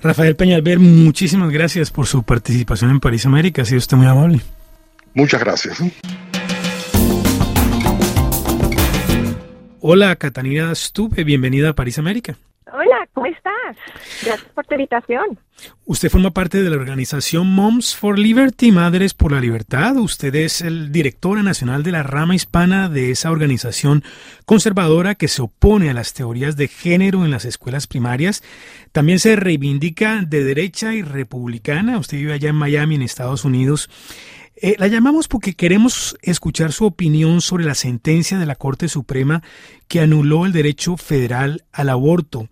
Rafael 0.00 0.36
Peñalver, 0.36 0.78
muchísimas 0.78 1.50
gracias 1.50 1.90
por 1.90 2.06
su 2.06 2.22
participación 2.22 2.90
en 2.90 3.00
París 3.00 3.24
América. 3.26 3.62
Ha 3.62 3.64
sido 3.64 3.78
usted 3.78 3.96
muy 3.96 4.06
amable. 4.06 4.40
Muchas 5.16 5.40
gracias. 5.40 5.82
Hola, 9.80 10.14
Catalina 10.16 10.74
Stupe, 10.74 11.24
bienvenida 11.24 11.70
a 11.70 11.72
París 11.74 11.98
América. 11.98 12.36
Hola, 12.70 13.08
¿cómo 13.14 13.24
estás? 13.24 13.76
Gracias 14.22 14.50
por 14.54 14.66
tu 14.66 14.74
invitación. 14.74 15.38
Usted 15.86 16.10
forma 16.10 16.32
parte 16.32 16.62
de 16.62 16.68
la 16.68 16.76
organización 16.76 17.46
Moms 17.46 17.96
for 17.96 18.18
Liberty, 18.18 18.72
Madres 18.72 19.14
por 19.14 19.32
la 19.32 19.40
Libertad. 19.40 19.96
Usted 19.96 20.34
es 20.34 20.60
el 20.60 20.92
directora 20.92 21.42
nacional 21.42 21.82
de 21.82 21.92
la 21.92 22.02
rama 22.02 22.34
hispana 22.34 22.90
de 22.90 23.10
esa 23.10 23.30
organización 23.30 24.04
conservadora 24.44 25.14
que 25.14 25.28
se 25.28 25.40
opone 25.40 25.88
a 25.88 25.94
las 25.94 26.12
teorías 26.12 26.56
de 26.58 26.68
género 26.68 27.24
en 27.24 27.30
las 27.30 27.46
escuelas 27.46 27.86
primarias. 27.86 28.42
También 28.92 29.18
se 29.18 29.34
reivindica 29.34 30.20
de 30.26 30.44
derecha 30.44 30.92
y 30.92 31.00
republicana. 31.00 31.98
Usted 31.98 32.18
vive 32.18 32.34
allá 32.34 32.50
en 32.50 32.56
Miami, 32.56 32.96
en 32.96 33.02
Estados 33.02 33.46
Unidos. 33.46 33.88
Eh, 34.58 34.74
la 34.78 34.86
llamamos 34.86 35.28
porque 35.28 35.54
queremos 35.54 36.16
escuchar 36.22 36.72
su 36.72 36.86
opinión 36.86 37.42
sobre 37.42 37.64
la 37.64 37.74
sentencia 37.74 38.38
de 38.38 38.46
la 38.46 38.54
Corte 38.54 38.88
Suprema 38.88 39.42
que 39.86 40.00
anuló 40.00 40.46
el 40.46 40.52
derecho 40.52 40.96
federal 40.96 41.64
al 41.72 41.90
aborto. 41.90 42.48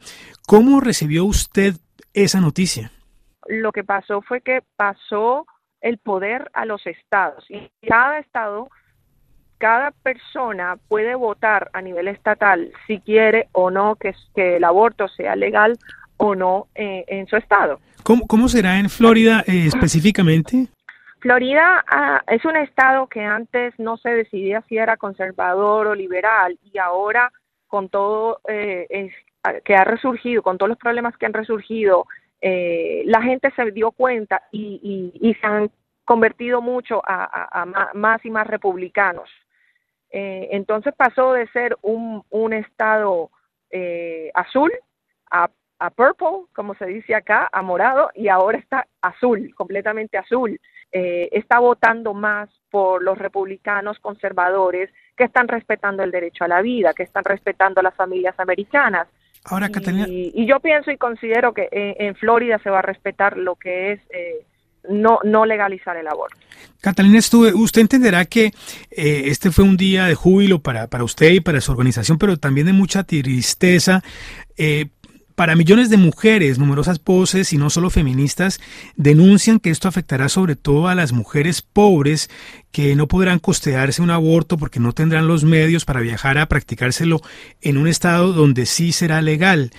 ¿Cómo 0.47 0.81
recibió 0.81 1.25
usted 1.25 1.77
esa 2.13 2.41
noticia? 2.41 2.91
Lo 3.47 3.73
que 3.73 3.85
pasó 3.85 4.21
fue 4.21 4.43
que 4.43 4.61
pasó 4.77 5.47
el 5.81 5.97
poder 5.97 6.51
a 6.53 6.67
los 6.67 6.87
estados 6.87 7.45
y 7.49 7.71
cada 7.87 8.19
estado, 8.19 8.69
cada 9.57 9.91
persona 9.91 10.77
puede 10.89 11.15
votar 11.15 11.71
a 11.73 11.81
nivel 11.81 12.09
estatal 12.09 12.71
si 12.87 13.01
quiere 13.01 13.49
o 13.53 13.71
no 13.71 13.97
que, 13.97 14.15
que 14.35 14.57
el 14.57 14.65
aborto 14.65 15.09
sea 15.09 15.37
legal 15.37 15.79
o 16.19 16.35
no 16.35 16.69
eh, 16.75 17.05
en 17.09 17.27
su 17.29 17.37
estado. 17.37 17.81
¿Cómo, 18.03 18.27
cómo 18.27 18.49
será 18.49 18.79
en 18.79 18.91
Florida 18.91 19.43
eh, 19.47 19.67
específicamente? 19.67 20.69
Florida 21.25 21.83
ah, 21.89 22.23
es 22.27 22.45
un 22.45 22.55
estado 22.55 23.07
que 23.07 23.23
antes 23.23 23.73
no 23.79 23.97
se 23.97 24.11
decidía 24.11 24.63
si 24.69 24.77
era 24.77 24.99
conservador 24.99 25.87
o 25.87 25.95
liberal 25.95 26.59
y 26.63 26.77
ahora 26.77 27.33
con 27.67 27.89
todo 27.89 28.43
eh, 28.47 29.11
ah, 29.43 29.55
que 29.65 29.75
ha 29.75 29.85
resurgido, 29.85 30.43
con 30.43 30.59
todos 30.59 30.69
los 30.69 30.77
problemas 30.77 31.17
que 31.17 31.25
han 31.25 31.33
resurgido, 31.33 32.07
eh, 32.43 33.05
la 33.07 33.23
gente 33.23 33.51
se 33.57 33.71
dio 33.71 33.93
cuenta 33.93 34.43
y, 34.53 35.35
se 35.41 35.47
han 35.47 35.71
convertido 36.05 36.61
mucho 36.61 37.01
a, 37.03 37.65
más 37.95 38.23
y 38.23 38.31
más 38.31 38.47
republicanos. 38.47 39.31
Eh, 40.11 40.49
entonces 40.51 40.93
pasó 40.95 41.33
de 41.33 41.49
ser 41.53 41.75
un, 41.81 42.23
un 42.29 42.53
estado 42.53 43.31
eh, 43.71 44.31
azul 44.35 44.71
a, 45.31 45.49
a 45.79 45.89
purple, 45.89 46.49
como 46.53 46.75
se 46.75 46.85
dice 46.85 47.15
acá, 47.15 47.49
a 47.51 47.63
morado, 47.63 48.11
y 48.15 48.29
ahora 48.29 48.59
está 48.59 48.87
azul, 49.01 49.55
completamente 49.55 50.19
azul 50.19 50.61
eh, 50.97 51.29
está 51.33 51.59
votando 51.59 52.15
más 52.15 52.49
por 52.71 53.03
los 53.03 53.19
republicanos 53.19 53.99
conservadores 53.99 54.91
que 55.17 55.25
están 55.25 55.49
respetando 55.49 56.05
el 56.05 56.13
derecho 56.13 56.45
a 56.45 56.49
la 56.49 56.63
vida, 56.63 56.95
que 56.95 57.03
están 57.03 57.25
respetando 57.25 57.81
a 57.81 57.83
las 57.83 57.97
familias 57.97 58.39
americanas. 58.39 59.09
Ahora, 59.45 59.69
Catalina... 59.71 60.07
y, 60.09 60.31
y, 60.33 60.47
yo 60.47 60.61
pienso 60.61 60.93
y 60.93 60.97
considero 60.97 61.53
que 61.53 61.69
en, 61.73 62.07
en, 62.07 62.15
Florida 62.15 62.61
se 62.61 62.71
va 62.71 62.79
a 62.79 62.83
respetar 62.83 63.37
lo 63.37 63.57
que 63.57 63.93
es 63.93 64.01
eh, 64.11 64.47
no, 64.89 65.19
no 65.25 65.47
legalizar 65.47 65.97
el 65.97 66.07
aborto. 66.07 66.37
Catalina, 66.81 67.19
usted 67.19 67.81
entenderá 67.81 68.25
que 68.27 68.53
eh, 68.91 69.23
este 69.27 69.51
fue 69.51 69.65
un 69.65 69.77
día 69.77 70.07
de 70.07 70.15
júbilo 70.15 70.61
para, 70.61 70.87
para 70.87 71.03
usted 71.03 71.31
y 71.33 71.41
para 71.41 71.61
su 71.61 71.73
organización, 71.73 72.19
pero 72.19 72.37
también 72.37 72.67
de 72.67 72.73
mucha 72.73 73.03
tristeza 73.05 74.03
eh, 74.57 74.87
para 75.35 75.57
millones 75.57 75.91
de 75.91 75.97
mujeres, 75.97 76.59
numerosas 76.59 77.03
voces 77.03 77.53
y 77.53 77.59
no 77.59 77.71
solo 77.71 77.91
feministas 77.91 78.61
denuncian 78.97 79.59
que 79.59 79.71
esto 79.71 79.89
afectará 79.89 80.29
sobre 80.29 80.57
todo 80.57 80.89
a 80.89 80.95
las 80.95 81.13
mujeres 81.13 81.63
pobres 81.63 82.31
que 82.73 82.95
no 82.97 83.09
podrán 83.09 83.39
costearse 83.39 84.03
un 84.03 84.11
aborto 84.11 84.57
porque 84.57 84.81
no 84.81 84.93
tendrán 84.93 85.29
los 85.29 85.45
medios 85.45 85.85
para 85.85 86.01
viajar 86.01 86.39
a 86.39 86.47
practicárselo 86.47 87.21
en 87.61 87.77
un 87.77 87.89
estado 87.89 88.33
donde 88.33 88.67
sí 88.67 88.93
será 88.93 89.23
legal. 89.23 89.71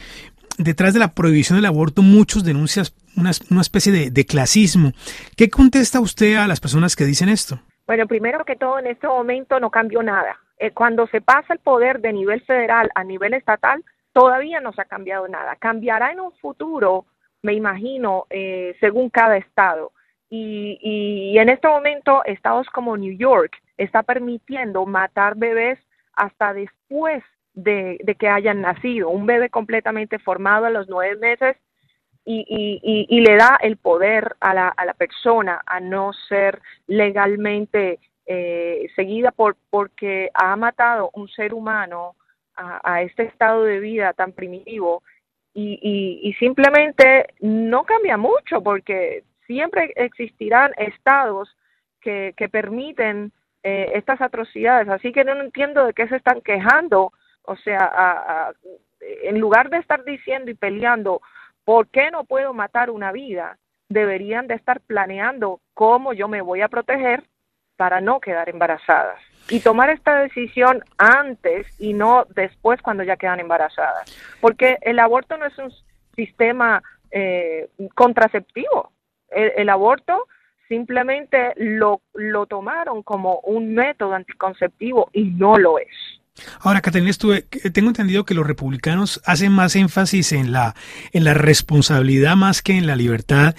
Detrás 0.57 0.93
de 0.93 0.99
la 0.99 1.13
prohibición 1.13 1.57
del 1.57 1.65
aborto 1.65 2.01
muchos 2.01 2.43
denuncian 2.43 2.85
una, 3.17 3.61
especie 3.61 3.91
de, 3.91 4.11
de 4.11 4.25
clasismo. 4.25 4.91
¿Qué 5.35 5.49
contesta 5.49 5.99
usted 5.99 6.35
a 6.35 6.47
las 6.47 6.59
personas 6.59 6.95
que 6.95 7.05
dicen 7.05 7.29
esto? 7.29 7.59
Bueno, 7.87 8.07
primero 8.07 8.43
que 8.45 8.55
todo, 8.55 8.79
en 8.79 8.87
este 8.87 9.07
momento 9.07 9.59
no 9.59 9.69
cambió 9.69 10.01
nada. 10.01 10.37
Eh, 10.57 10.71
cuando 10.71 11.07
se 11.07 11.21
pasa 11.21 11.53
el 11.53 11.59
poder 11.59 11.99
de 11.99 12.13
nivel 12.13 12.41
federal 12.41 12.89
a 12.95 13.03
nivel 13.03 13.33
estatal, 13.33 13.83
todavía 14.15 14.61
no 14.61 14.71
se 14.71 14.81
ha 14.81 14.85
cambiado 14.85 15.27
nada. 15.27 15.57
Cambiará 15.57 16.13
en 16.13 16.21
un 16.21 16.31
futuro, 16.37 17.05
me 17.41 17.53
imagino, 17.53 18.27
eh, 18.29 18.73
según 18.79 19.09
cada 19.09 19.35
estado. 19.35 19.91
Y, 20.29 20.79
y, 20.81 21.37
en 21.37 21.49
este 21.49 21.67
momento, 21.67 22.23
estados 22.23 22.65
como 22.69 22.95
New 22.95 23.17
York 23.17 23.51
está 23.77 24.03
permitiendo 24.03 24.85
matar 24.85 25.35
bebés 25.35 25.79
hasta 26.13 26.53
después 26.53 27.23
de, 27.53 27.99
que 28.17 28.29
hayan 28.29 28.61
nacido. 28.61 29.09
Un 29.09 29.25
bebé 29.25 29.49
completamente 29.49 30.17
formado 30.17 30.65
a 30.65 30.69
los 30.69 30.87
nueve 30.87 31.17
meses 31.17 31.57
y, 32.23 32.45
y, 32.47 33.07
y, 33.09 33.19
le 33.19 33.35
da 33.35 33.57
el 33.61 33.75
poder 33.75 34.37
a 34.39 34.53
la, 34.53 34.69
a 34.69 34.85
la 34.85 34.93
persona 34.93 35.61
a 35.65 35.81
no 35.81 36.13
ser 36.29 36.61
legalmente 36.87 37.99
eh, 38.25 38.87
seguida 38.95 39.31
por 39.31 39.57
porque 39.69 40.31
ha 40.33 40.55
matado 40.55 41.09
un 41.13 41.27
ser 41.27 41.53
humano 41.53 42.15
a, 42.55 42.79
a 42.83 43.01
este 43.01 43.23
estado 43.23 43.63
de 43.63 43.79
vida 43.79 44.13
tan 44.13 44.31
primitivo 44.31 45.03
y, 45.57 46.19
y, 46.21 46.33
simplemente 46.33 47.27
no 47.39 47.85
cambia 47.85 48.17
mucho 48.17 48.61
porque 48.61 49.23
siempre 49.47 49.93
existirán 49.95 50.73
estados 50.75 51.55
que, 52.01 52.33
que 52.35 52.49
permiten 52.49 53.31
eh, 53.63 53.93
estas 53.95 54.19
atrocidades. 54.19 54.89
Así 54.89 55.13
que 55.13 55.23
no 55.23 55.31
entiendo 55.39 55.85
de 55.85 55.93
qué 55.93 56.09
se 56.09 56.17
están 56.17 56.41
quejando. 56.41 57.13
O 57.43 57.55
sea, 57.55 57.89
a, 57.93 58.53
en 59.23 59.39
lugar 59.39 59.69
de 59.69 59.77
estar 59.77 60.03
diciendo 60.03 60.51
y 60.51 60.55
peleando, 60.55 61.21
¿por 61.63 61.87
qué 61.87 62.11
no 62.11 62.25
puedo 62.25 62.53
matar 62.53 62.89
una 62.89 63.13
vida? 63.13 63.57
Deberían 63.87 64.47
de 64.47 64.55
estar 64.55 64.81
planeando 64.81 65.61
cómo 65.73 66.11
yo 66.11 66.27
me 66.27 66.41
voy 66.41 66.61
a 66.61 66.67
proteger 66.67 67.23
para 67.77 68.01
no 68.01 68.19
quedar 68.19 68.49
embarazadas 68.49 69.19
y 69.49 69.59
tomar 69.59 69.89
esta 69.89 70.19
decisión 70.19 70.83
antes 70.97 71.67
y 71.79 71.93
no 71.93 72.25
después 72.35 72.81
cuando 72.81 73.03
ya 73.03 73.17
quedan 73.17 73.39
embarazadas. 73.39 74.11
Porque 74.41 74.77
el 74.81 74.99
aborto 74.99 75.37
no 75.37 75.45
es 75.45 75.57
un 75.57 75.71
sistema 76.15 76.81
eh, 77.11 77.69
contraceptivo. 77.93 78.91
El, 79.29 79.51
el, 79.57 79.69
aborto 79.69 80.27
simplemente 80.67 81.53
lo, 81.57 82.01
lo 82.13 82.45
tomaron 82.45 83.03
como 83.03 83.39
un 83.41 83.73
método 83.73 84.13
anticonceptivo 84.13 85.09
y 85.13 85.25
no 85.25 85.57
lo 85.57 85.77
es. 85.79 86.21
Ahora, 86.59 86.81
Catalina, 86.81 87.11
estuve, 87.11 87.43
tengo 87.43 87.89
entendido 87.89 88.25
que 88.25 88.33
los 88.33 88.45
republicanos 88.45 89.21
hacen 89.25 89.53
más 89.53 89.75
énfasis 89.75 90.33
en 90.33 90.51
la, 90.51 90.75
en 91.13 91.23
la 91.23 91.33
responsabilidad 91.33 92.35
más 92.35 92.61
que 92.61 92.77
en 92.77 92.87
la 92.87 92.97
libertad 92.97 93.55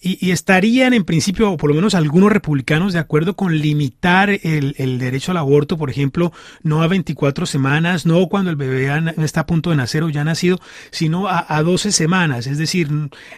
y, 0.00 0.30
estarían 0.30 0.92
en 0.92 1.04
principio, 1.04 1.50
o 1.52 1.56
por 1.56 1.70
lo 1.70 1.76
menos 1.76 1.94
algunos 1.94 2.30
republicanos, 2.30 2.92
de 2.92 2.98
acuerdo 2.98 3.36
con 3.36 3.58
limitar 3.58 4.30
el, 4.30 4.74
el, 4.78 4.98
derecho 4.98 5.32
al 5.32 5.38
aborto, 5.38 5.78
por 5.78 5.90
ejemplo, 5.90 6.32
no 6.62 6.82
a 6.82 6.88
24 6.88 7.46
semanas, 7.46 8.06
no 8.06 8.26
cuando 8.28 8.50
el 8.50 8.56
bebé 8.56 8.88
está 9.18 9.40
a 9.40 9.46
punto 9.46 9.70
de 9.70 9.76
nacer 9.76 10.02
o 10.02 10.10
ya 10.10 10.20
ha 10.20 10.24
nacido, 10.24 10.60
sino 10.90 11.28
a, 11.28 11.44
a 11.48 11.62
12 11.62 11.92
semanas, 11.92 12.46
es 12.46 12.58
decir, 12.58 12.88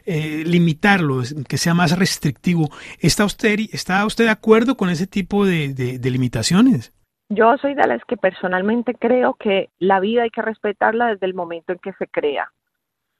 eh, 0.04 0.44
limitarlo, 0.46 1.22
que 1.46 1.58
sea 1.58 1.74
más 1.74 1.92
restrictivo. 1.92 2.70
¿Está 3.00 3.24
usted, 3.24 3.60
¿Está 3.72 4.04
usted 4.04 4.24
de 4.24 4.30
acuerdo 4.30 4.76
con 4.76 4.90
ese 4.90 5.06
tipo 5.06 5.46
de, 5.46 5.74
de 5.74 6.10
limitaciones? 6.10 6.92
Yo 7.28 7.56
soy 7.58 7.74
de 7.74 7.86
las 7.86 8.04
que 8.04 8.16
personalmente 8.16 8.94
creo 8.94 9.34
que 9.34 9.70
la 9.78 10.00
vida 10.00 10.22
hay 10.22 10.30
que 10.30 10.42
respetarla 10.42 11.08
desde 11.08 11.26
el 11.26 11.34
momento 11.34 11.72
en 11.72 11.78
que 11.78 11.92
se 11.94 12.06
crea. 12.06 12.50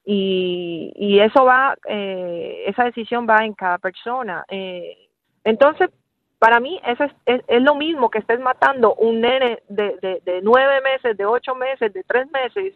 Y, 0.03 0.91
y 0.95 1.19
eso 1.19 1.45
va, 1.45 1.77
eh, 1.85 2.63
esa 2.65 2.85
decisión 2.85 3.27
va 3.29 3.45
en 3.45 3.53
cada 3.53 3.77
persona. 3.77 4.43
Eh, 4.49 4.97
entonces, 5.43 5.89
para 6.39 6.59
mí 6.59 6.79
eso 6.85 7.03
es, 7.03 7.43
es, 7.47 7.61
lo 7.61 7.75
mismo 7.75 8.09
que 8.09 8.19
estés 8.19 8.39
matando 8.39 8.95
un 8.95 9.21
nene 9.21 9.61
de, 9.67 10.21
de, 10.23 10.39
nueve 10.41 10.81
meses, 10.81 11.15
de 11.17 11.25
ocho 11.25 11.53
meses, 11.53 11.93
de 11.93 12.03
tres 12.03 12.31
meses 12.31 12.73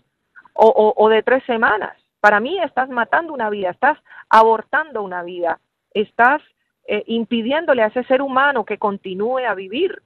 o, 0.53 0.67
o, 0.67 0.93
o 1.03 1.09
de 1.09 1.23
tres 1.23 1.43
semanas. 1.45 1.97
Para 2.19 2.39
mí 2.39 2.59
estás 2.59 2.89
matando 2.89 3.33
una 3.33 3.49
vida, 3.49 3.71
estás 3.71 3.97
abortando 4.29 5.01
una 5.01 5.23
vida, 5.23 5.59
estás 5.93 6.41
eh, 6.85 7.03
impidiéndole 7.07 7.81
a 7.81 7.87
ese 7.87 8.03
ser 8.03 8.21
humano 8.21 8.65
que 8.65 8.77
continúe 8.77 9.39
a 9.39 9.55
vivir. 9.55 10.01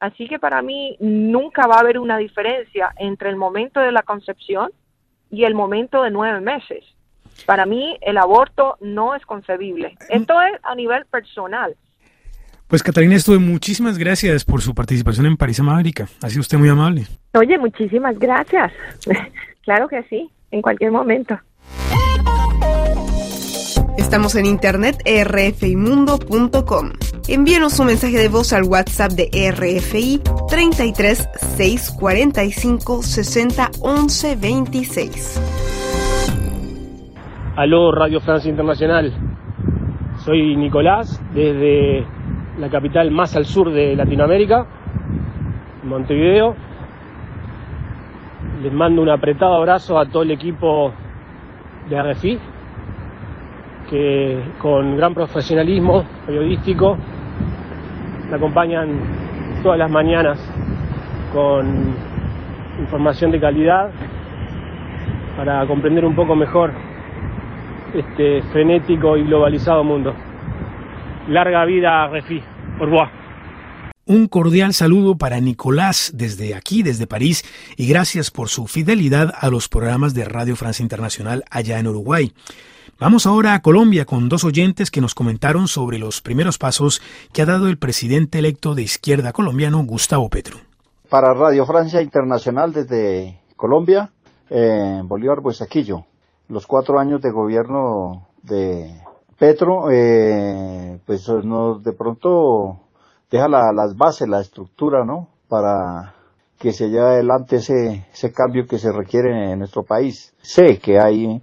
Así 0.00 0.28
que 0.28 0.38
para 0.38 0.60
mí 0.62 0.96
nunca 1.00 1.66
va 1.66 1.76
a 1.76 1.80
haber 1.80 1.98
una 1.98 2.18
diferencia 2.18 2.92
entre 2.98 3.30
el 3.30 3.36
momento 3.36 3.80
de 3.80 3.92
la 3.92 4.02
concepción 4.02 4.70
y 5.30 5.44
el 5.44 5.54
momento 5.54 6.02
de 6.02 6.10
nueve 6.10 6.40
meses. 6.40 6.84
Para 7.46 7.66
mí 7.66 7.96
el 8.00 8.18
aborto 8.18 8.76
no 8.80 9.14
es 9.14 9.24
concebible. 9.24 9.96
Esto 10.08 10.40
es 10.42 10.58
a 10.62 10.74
nivel 10.74 11.04
personal. 11.06 11.76
Pues 12.66 12.82
Catalina, 12.82 13.14
estuve 13.14 13.38
muchísimas 13.38 13.96
gracias 13.96 14.44
por 14.44 14.60
su 14.60 14.74
participación 14.74 15.26
en 15.26 15.36
París 15.36 15.60
América. 15.60 16.08
Ha 16.22 16.28
sido 16.28 16.40
usted 16.40 16.58
muy 16.58 16.68
amable. 16.68 17.06
Oye, 17.34 17.56
muchísimas 17.58 18.18
gracias. 18.18 18.72
claro 19.62 19.86
que 19.88 20.02
sí, 20.04 20.28
en 20.50 20.62
cualquier 20.62 20.90
momento. 20.90 21.38
Estamos 23.98 24.36
en 24.36 24.44
internet 24.44 25.02
rfimundo.com. 25.06 26.90
Envíenos 27.28 27.78
un 27.80 27.86
mensaje 27.86 28.18
de 28.18 28.28
voz 28.28 28.52
al 28.52 28.64
WhatsApp 28.64 29.12
de 29.12 29.30
RFI 29.50 30.20
33 30.48 31.28
645 31.56 33.02
60 33.02 33.70
11 33.80 34.36
26. 34.36 35.42
Aló 37.56 37.90
Radio 37.90 38.20
Francia 38.20 38.50
Internacional. 38.50 39.12
Soy 40.24 40.56
Nicolás 40.56 41.20
desde 41.34 42.06
la 42.58 42.68
capital 42.68 43.10
más 43.10 43.34
al 43.34 43.46
sur 43.46 43.72
de 43.72 43.96
Latinoamérica, 43.96 44.66
Montevideo. 45.84 46.54
Les 48.62 48.72
mando 48.72 49.00
un 49.00 49.08
apretado 49.08 49.54
abrazo 49.54 49.98
a 49.98 50.06
todo 50.06 50.22
el 50.22 50.32
equipo 50.32 50.92
de 51.88 52.02
RFI 52.02 52.55
que 53.88 54.40
con 54.58 54.96
gran 54.96 55.14
profesionalismo 55.14 56.04
periodístico 56.26 56.96
me 58.28 58.36
acompañan 58.36 58.88
todas 59.62 59.78
las 59.78 59.90
mañanas 59.90 60.38
con 61.32 61.94
información 62.78 63.30
de 63.30 63.40
calidad 63.40 63.90
para 65.36 65.66
comprender 65.66 66.04
un 66.04 66.14
poco 66.14 66.34
mejor 66.34 66.72
este 67.94 68.42
frenético 68.52 69.16
y 69.16 69.24
globalizado 69.24 69.84
mundo. 69.84 70.14
Larga 71.28 71.64
vida, 71.64 72.06
Refi. 72.08 72.42
Au. 72.80 73.25
Un 74.08 74.28
cordial 74.28 74.72
saludo 74.72 75.18
para 75.18 75.40
Nicolás 75.40 76.12
desde 76.14 76.54
aquí, 76.54 76.84
desde 76.84 77.08
París, 77.08 77.42
y 77.76 77.88
gracias 77.88 78.30
por 78.30 78.48
su 78.48 78.68
fidelidad 78.68 79.34
a 79.36 79.50
los 79.50 79.68
programas 79.68 80.14
de 80.14 80.24
Radio 80.24 80.54
Francia 80.54 80.84
Internacional 80.84 81.42
allá 81.50 81.80
en 81.80 81.88
Uruguay. 81.88 82.32
Vamos 83.00 83.26
ahora 83.26 83.54
a 83.54 83.62
Colombia 83.62 84.04
con 84.04 84.28
dos 84.28 84.44
oyentes 84.44 84.92
que 84.92 85.00
nos 85.00 85.16
comentaron 85.16 85.66
sobre 85.66 85.98
los 85.98 86.20
primeros 86.20 86.56
pasos 86.56 87.02
que 87.32 87.42
ha 87.42 87.46
dado 87.46 87.66
el 87.66 87.78
presidente 87.78 88.38
electo 88.38 88.76
de 88.76 88.82
izquierda 88.82 89.32
colombiano, 89.32 89.84
Gustavo 89.84 90.30
Petro. 90.30 90.58
Para 91.08 91.34
Radio 91.34 91.66
Francia 91.66 92.00
Internacional 92.00 92.72
desde 92.72 93.40
Colombia, 93.56 94.12
eh, 94.50 95.00
Bolívar 95.02 95.40
Buesaquillo. 95.40 96.04
Los 96.48 96.68
cuatro 96.68 97.00
años 97.00 97.20
de 97.22 97.32
gobierno 97.32 98.28
de 98.44 98.88
Petro, 99.36 99.90
eh, 99.90 101.00
pues 101.04 101.28
nos 101.28 101.82
de 101.82 101.92
pronto 101.92 102.85
deja 103.30 103.48
las 103.48 103.96
bases, 103.96 104.28
la 104.28 104.40
estructura, 104.40 105.04
¿no? 105.04 105.28
Para 105.48 106.14
que 106.58 106.72
se 106.72 106.88
lleve 106.88 107.06
adelante 107.06 107.56
ese, 107.56 108.06
ese 108.12 108.32
cambio 108.32 108.66
que 108.66 108.78
se 108.78 108.92
requiere 108.92 109.52
en 109.52 109.58
nuestro 109.58 109.82
país. 109.82 110.34
Sé 110.40 110.78
que 110.78 110.98
hay 110.98 111.42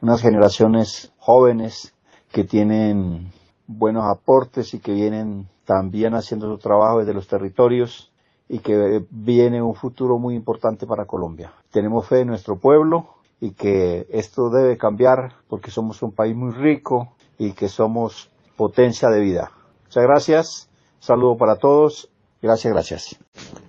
unas 0.00 0.22
generaciones 0.22 1.12
jóvenes 1.18 1.94
que 2.32 2.44
tienen 2.44 3.32
buenos 3.66 4.04
aportes 4.04 4.74
y 4.74 4.80
que 4.80 4.92
vienen 4.92 5.48
también 5.64 6.14
haciendo 6.14 6.50
su 6.50 6.58
trabajo 6.58 6.98
desde 6.98 7.14
los 7.14 7.26
territorios 7.26 8.12
y 8.48 8.58
que 8.58 9.04
viene 9.10 9.62
un 9.62 9.74
futuro 9.74 10.18
muy 10.18 10.34
importante 10.34 10.86
para 10.86 11.06
Colombia. 11.06 11.52
Tenemos 11.70 12.06
fe 12.06 12.20
en 12.20 12.28
nuestro 12.28 12.56
pueblo 12.56 13.08
y 13.40 13.52
que 13.52 14.06
esto 14.10 14.50
debe 14.50 14.76
cambiar 14.76 15.32
porque 15.48 15.70
somos 15.70 16.02
un 16.02 16.12
país 16.12 16.36
muy 16.36 16.52
rico 16.52 17.14
y 17.38 17.52
que 17.52 17.68
somos 17.68 18.30
potencia 18.56 19.08
de 19.08 19.20
vida. 19.20 19.50
Muchas 19.84 20.02
gracias, 20.04 20.70
saludo 21.04 21.36
para 21.36 21.56
todos, 21.56 22.08
gracias, 22.40 22.72
gracias. 22.72 23.18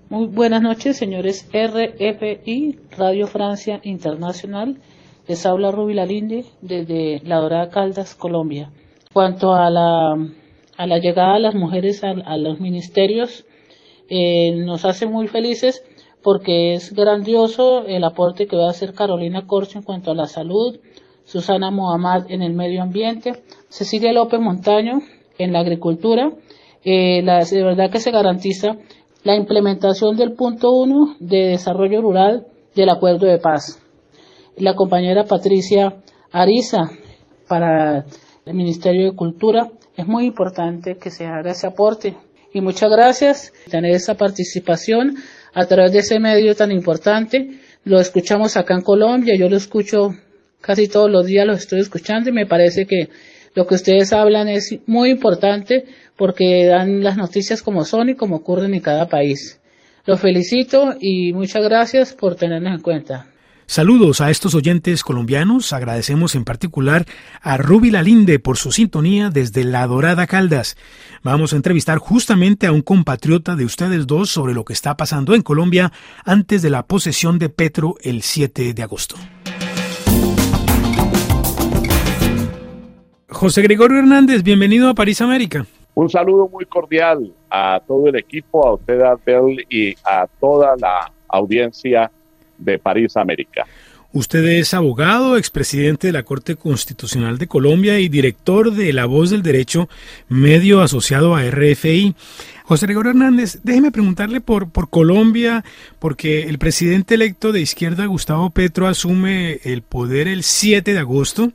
Muy 0.09 0.27
buenas 0.27 0.61
noches, 0.61 0.95
señores 0.95 1.49
RFI, 1.51 2.79
Radio 2.97 3.27
Francia 3.27 3.81
Internacional. 3.83 4.77
Les 5.27 5.45
habla 5.45 5.71
Ruby 5.71 5.95
Lalinde 5.95 6.45
desde 6.61 7.19
La 7.25 7.37
Dorada 7.37 7.69
Caldas, 7.69 8.15
Colombia. 8.15 8.71
Cuanto 9.11 9.53
a 9.53 9.69
la, 9.69 10.13
a 10.77 10.87
la 10.87 10.97
llegada 10.99 11.33
de 11.33 11.39
las 11.41 11.55
mujeres 11.55 12.03
a, 12.03 12.37
los 12.37 12.61
ministerios, 12.61 13.45
eh, 14.07 14.55
nos 14.55 14.85
hace 14.85 15.05
muy 15.05 15.27
felices 15.27 15.83
porque 16.21 16.73
es 16.73 16.93
grandioso 16.93 17.85
el 17.85 18.03
aporte 18.05 18.47
que 18.47 18.55
va 18.55 18.67
a 18.67 18.71
hacer 18.71 18.93
Carolina 18.93 19.45
Corso 19.45 19.77
en 19.77 19.83
cuanto 19.83 20.11
a 20.11 20.15
la 20.15 20.27
salud, 20.27 20.79
Susana 21.25 21.69
Mohamed 21.69 22.27
en 22.29 22.41
el 22.41 22.53
medio 22.53 22.81
ambiente, 22.81 23.43
Cecilia 23.67 24.13
López 24.13 24.39
Montaño 24.39 25.01
en 25.37 25.51
la 25.51 25.59
agricultura. 25.59 26.31
Eh, 26.85 27.23
de 27.23 27.63
verdad 27.63 27.89
que 27.91 27.99
se 27.99 28.11
garantiza 28.11 28.77
la 29.23 29.35
implementación 29.35 30.15
del 30.15 30.33
punto 30.33 30.71
uno 30.71 31.15
de 31.19 31.47
desarrollo 31.47 32.01
rural 32.01 32.45
del 32.75 32.89
acuerdo 32.89 33.25
de 33.25 33.39
paz 33.39 33.81
la 34.57 34.75
compañera 34.75 35.25
Patricia 35.25 35.97
Ariza 36.31 36.89
para 37.47 38.05
el 38.45 38.53
Ministerio 38.53 39.11
de 39.11 39.15
Cultura. 39.15 39.69
Es 39.95 40.07
muy 40.07 40.25
importante 40.25 40.97
que 40.97 41.09
se 41.09 41.25
haga 41.25 41.51
ese 41.51 41.67
aporte. 41.67 42.15
Y 42.53 42.61
muchas 42.61 42.89
gracias 42.89 43.51
por 43.63 43.71
tener 43.71 43.91
esa 43.91 44.15
participación 44.15 45.15
a 45.53 45.65
través 45.65 45.91
de 45.91 45.99
ese 45.99 46.19
medio 46.19 46.55
tan 46.55 46.71
importante. 46.71 47.59
Lo 47.83 47.99
escuchamos 47.99 48.55
acá 48.57 48.75
en 48.75 48.81
Colombia, 48.81 49.35
yo 49.37 49.49
lo 49.49 49.57
escucho 49.57 50.15
casi 50.61 50.87
todos 50.87 51.11
los 51.11 51.25
días, 51.25 51.45
lo 51.45 51.53
estoy 51.53 51.81
escuchando 51.81 52.29
y 52.29 52.33
me 52.33 52.45
parece 52.45 52.85
que 52.85 53.09
lo 53.55 53.65
que 53.65 53.75
ustedes 53.75 54.13
hablan 54.13 54.47
es 54.49 54.77
muy 54.85 55.09
importante 55.09 55.85
porque 56.15 56.65
dan 56.65 57.03
las 57.03 57.17
noticias 57.17 57.63
como 57.63 57.85
son 57.85 58.09
y 58.09 58.15
como 58.15 58.37
ocurren 58.37 58.73
en 58.73 58.81
cada 58.81 59.07
país. 59.07 59.59
Los 60.05 60.19
felicito 60.19 60.93
y 60.99 61.33
muchas 61.33 61.63
gracias 61.63 62.13
por 62.13 62.35
tenernos 62.35 62.75
en 62.75 62.81
cuenta. 62.81 63.27
Saludos 63.67 64.21
a 64.21 64.29
estos 64.29 64.53
oyentes 64.53 65.01
colombianos, 65.01 65.73
agradecemos 65.73 66.35
en 66.35 66.43
particular 66.43 67.07
a 67.41 67.57
Ruby 67.57 67.89
Lalinde 67.89 68.37
por 68.37 68.57
su 68.57 68.71
sintonía 68.71 69.31
desde 69.31 69.63
La 69.63 69.87
Dorada 69.87 70.27
Caldas. 70.27 70.77
Vamos 71.23 71.51
a 71.51 71.55
entrevistar 71.55 71.97
justamente 71.97 72.67
a 72.67 72.71
un 72.71 72.83
compatriota 72.83 73.55
de 73.55 73.65
ustedes 73.65 74.05
dos 74.05 74.29
sobre 74.29 74.53
lo 74.53 74.65
que 74.65 74.73
está 74.73 74.95
pasando 74.97 75.33
en 75.33 75.41
Colombia 75.41 75.91
antes 76.25 76.61
de 76.61 76.69
la 76.69 76.85
posesión 76.85 77.39
de 77.39 77.49
Petro 77.49 77.95
el 78.03 78.21
7 78.21 78.75
de 78.75 78.83
agosto. 78.83 79.15
José 83.35 83.61
Gregorio 83.63 83.99
Hernández, 83.99 84.43
bienvenido 84.43 84.87
a 84.87 84.93
París 84.93 85.19
América. 85.19 85.65
Un 85.93 86.09
saludo 86.09 86.47
muy 86.47 86.63
cordial 86.63 87.33
a 87.49 87.81
todo 87.85 88.07
el 88.07 88.15
equipo, 88.15 88.65
a 88.65 88.75
usted, 88.75 89.01
Abel, 89.01 89.65
y 89.69 89.93
a 90.05 90.25
toda 90.39 90.73
la 90.77 91.11
audiencia 91.27 92.09
de 92.57 92.79
París, 92.79 93.17
América. 93.17 93.65
Usted 94.13 94.45
es 94.45 94.73
abogado, 94.73 95.35
expresidente 95.35 96.07
de 96.07 96.13
la 96.13 96.23
Corte 96.23 96.55
Constitucional 96.55 97.37
de 97.37 97.47
Colombia 97.47 97.99
y 97.99 98.07
director 98.07 98.71
de 98.71 98.93
La 98.93 99.05
Voz 99.05 99.31
del 99.31 99.43
Derecho, 99.43 99.89
medio 100.29 100.79
asociado 100.79 101.35
a 101.35 101.43
RFI. 101.43 102.15
José 102.67 102.87
Gregorio 102.87 103.11
Hernández, 103.11 103.61
déjeme 103.63 103.91
preguntarle 103.91 104.41
por, 104.41 104.71
por 104.71 104.89
Colombia, 104.89 105.63
porque 105.99 106.43
el 106.49 106.57
presidente 106.57 107.13
electo 107.13 107.51
de 107.51 107.61
izquierda, 107.61 108.07
Gustavo 108.07 108.49
Petro, 108.49 108.87
asume 108.87 109.59
el 109.63 109.83
poder 109.83 110.27
el 110.27 110.41
7 110.41 110.91
de 110.91 110.97
agosto. 110.97 111.51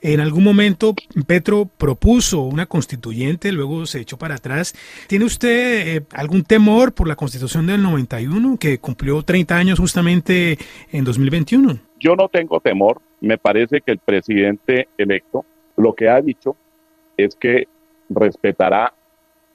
En 0.00 0.20
algún 0.20 0.44
momento 0.44 0.94
Petro 1.26 1.68
propuso 1.76 2.40
una 2.40 2.64
constituyente, 2.64 3.52
luego 3.52 3.84
se 3.84 4.00
echó 4.00 4.16
para 4.16 4.36
atrás. 4.36 4.74
¿Tiene 5.08 5.26
usted 5.26 5.96
eh, 5.96 6.06
algún 6.14 6.42
temor 6.42 6.94
por 6.94 7.06
la 7.06 7.16
constitución 7.16 7.66
del 7.66 7.82
91, 7.82 8.56
que 8.58 8.78
cumplió 8.78 9.22
30 9.22 9.56
años 9.56 9.78
justamente 9.78 10.56
en 10.90 11.04
2021? 11.04 11.78
Yo 12.00 12.16
no 12.16 12.30
tengo 12.30 12.60
temor. 12.60 13.02
Me 13.20 13.36
parece 13.36 13.82
que 13.82 13.92
el 13.92 13.98
presidente 13.98 14.88
electo 14.96 15.44
lo 15.76 15.94
que 15.94 16.08
ha 16.08 16.22
dicho 16.22 16.56
es 17.18 17.36
que 17.36 17.68
respetará 18.08 18.94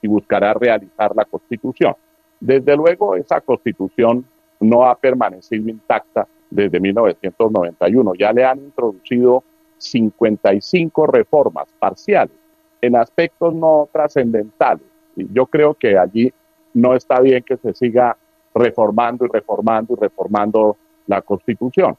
y 0.01 0.07
buscará 0.07 0.53
realizar 0.53 1.15
la 1.15 1.25
constitución. 1.25 1.95
Desde 2.39 2.75
luego, 2.75 3.15
esa 3.15 3.39
constitución 3.41 4.25
no 4.59 4.85
ha 4.85 4.95
permanecido 4.95 5.69
intacta 5.69 6.27
desde 6.49 6.79
1991. 6.79 8.13
Ya 8.15 8.33
le 8.33 8.45
han 8.45 8.59
introducido 8.59 9.43
55 9.77 11.07
reformas 11.07 11.67
parciales 11.79 12.35
en 12.81 12.95
aspectos 12.95 13.53
no 13.53 13.87
trascendentales. 13.91 14.85
Y 15.15 15.27
yo 15.33 15.45
creo 15.45 15.73
que 15.73 15.97
allí 15.97 16.33
no 16.73 16.95
está 16.95 17.19
bien 17.19 17.43
que 17.43 17.57
se 17.57 17.73
siga 17.73 18.17
reformando 18.53 19.25
y 19.25 19.29
reformando 19.29 19.93
y 19.93 20.01
reformando 20.01 20.77
la 21.07 21.21
Constitución. 21.21 21.95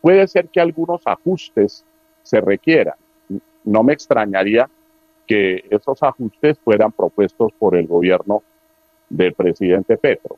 Puede 0.00 0.26
ser 0.28 0.48
que 0.48 0.60
algunos 0.60 1.02
ajustes 1.04 1.84
se 2.22 2.40
requieran. 2.40 2.94
No 3.64 3.82
me 3.82 3.92
extrañaría 3.92 4.68
que 5.28 5.64
esos 5.70 6.02
ajustes 6.02 6.58
fueran 6.58 6.90
propuestos 6.90 7.52
por 7.58 7.76
el 7.76 7.86
gobierno 7.86 8.42
del 9.08 9.34
presidente 9.34 9.96
Petro. 9.96 10.36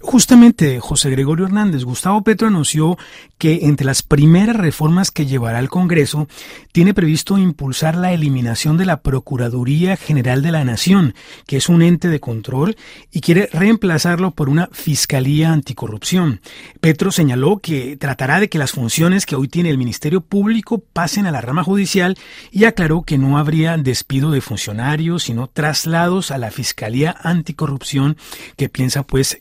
Justamente, 0.00 0.80
José 0.80 1.10
Gregorio 1.10 1.46
Hernández, 1.46 1.84
Gustavo 1.84 2.22
Petro 2.22 2.48
anunció 2.48 2.96
que 3.38 3.60
entre 3.62 3.86
las 3.86 4.02
primeras 4.02 4.56
reformas 4.56 5.10
que 5.10 5.26
llevará 5.26 5.58
al 5.58 5.68
Congreso 5.68 6.28
tiene 6.72 6.94
previsto 6.94 7.38
impulsar 7.38 7.96
la 7.96 8.12
eliminación 8.12 8.76
de 8.76 8.86
la 8.86 9.02
Procuraduría 9.02 9.96
General 9.96 10.42
de 10.42 10.52
la 10.52 10.64
Nación, 10.64 11.14
que 11.46 11.58
es 11.58 11.68
un 11.68 11.82
ente 11.82 12.08
de 12.08 12.20
control, 12.20 12.76
y 13.12 13.20
quiere 13.20 13.48
reemplazarlo 13.52 14.32
por 14.32 14.48
una 14.48 14.68
Fiscalía 14.72 15.52
Anticorrupción. 15.52 16.40
Petro 16.80 17.12
señaló 17.12 17.58
que 17.58 17.96
tratará 17.96 18.40
de 18.40 18.48
que 18.48 18.58
las 18.58 18.72
funciones 18.72 19.26
que 19.26 19.36
hoy 19.36 19.48
tiene 19.48 19.70
el 19.70 19.78
Ministerio 19.78 20.20
Público 20.20 20.82
pasen 20.92 21.26
a 21.26 21.30
la 21.30 21.40
rama 21.40 21.64
judicial 21.64 22.16
y 22.50 22.64
aclaró 22.64 23.02
que 23.02 23.18
no 23.18 23.38
habría 23.38 23.76
despido 23.76 24.30
de 24.30 24.40
funcionarios, 24.40 25.24
sino 25.24 25.46
traslados 25.46 26.30
a 26.30 26.38
la 26.38 26.50
Fiscalía 26.50 27.16
Anticorrupción 27.22 28.16
que 28.56 28.68
piensa 28.68 29.02
pues 29.02 29.38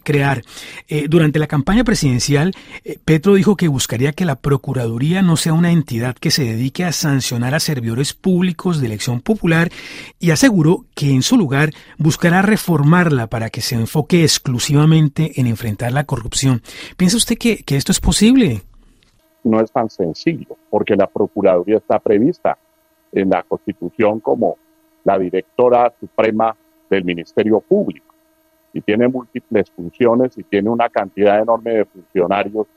Eh, 0.87 1.07
durante 1.09 1.39
la 1.39 1.47
campaña 1.47 1.83
presidencial, 1.83 2.53
eh, 2.83 2.97
Petro 3.03 3.33
dijo 3.33 3.55
que 3.55 3.67
buscaría 3.67 4.13
que 4.13 4.25
la 4.25 4.35
Procuraduría 4.35 5.21
no 5.21 5.37
sea 5.37 5.53
una 5.53 5.71
entidad 5.71 6.15
que 6.15 6.29
se 6.29 6.43
dedique 6.43 6.83
a 6.83 6.91
sancionar 6.91 7.55
a 7.55 7.59
servidores 7.59 8.13
públicos 8.13 8.79
de 8.79 8.87
elección 8.87 9.21
popular 9.21 9.69
y 10.19 10.31
aseguró 10.31 10.85
que 10.95 11.11
en 11.11 11.23
su 11.23 11.37
lugar 11.37 11.71
buscará 11.97 12.41
reformarla 12.41 13.27
para 13.27 13.49
que 13.49 13.61
se 13.61 13.75
enfoque 13.75 14.21
exclusivamente 14.23 15.39
en 15.39 15.47
enfrentar 15.47 15.91
la 15.91 16.03
corrupción. 16.03 16.61
¿Piensa 16.95 17.17
usted 17.17 17.37
que 17.37 17.63
esto 17.67 17.91
es 17.91 17.99
posible? 17.99 18.61
No 19.43 19.59
es 19.59 19.71
tan 19.71 19.89
sencillo, 19.89 20.57
porque 20.69 20.95
la 20.95 21.07
Procuraduría 21.07 21.77
está 21.77 21.99
prevista 21.99 22.57
en 23.11 23.29
la 23.29 23.43
Constitución 23.43 24.19
como 24.19 24.57
la 25.03 25.17
directora 25.17 25.93
suprema 25.99 26.55
del 26.89 27.03
Ministerio 27.03 27.59
Público 27.59 28.12
y 28.73 28.81
tiene 28.81 29.07
múltiples 29.07 29.69
funciones 29.71 30.37
y 30.37 30.43
tiene 30.43 30.69
una 30.69 30.89
cantidad 30.89 31.39
enorme 31.39 31.71
de 31.71 31.85
funcionarios 31.85 32.67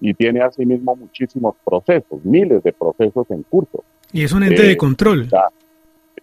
y 0.00 0.12
tiene 0.14 0.42
asimismo 0.42 0.96
muchísimos 0.96 1.54
procesos, 1.64 2.24
miles 2.24 2.62
de 2.62 2.72
procesos 2.72 3.30
en 3.30 3.42
curso. 3.44 3.84
Y 4.12 4.24
es 4.24 4.32
un 4.32 4.42
ente 4.42 4.62
de 4.62 4.72
eh, 4.72 4.76
control. 4.76 5.28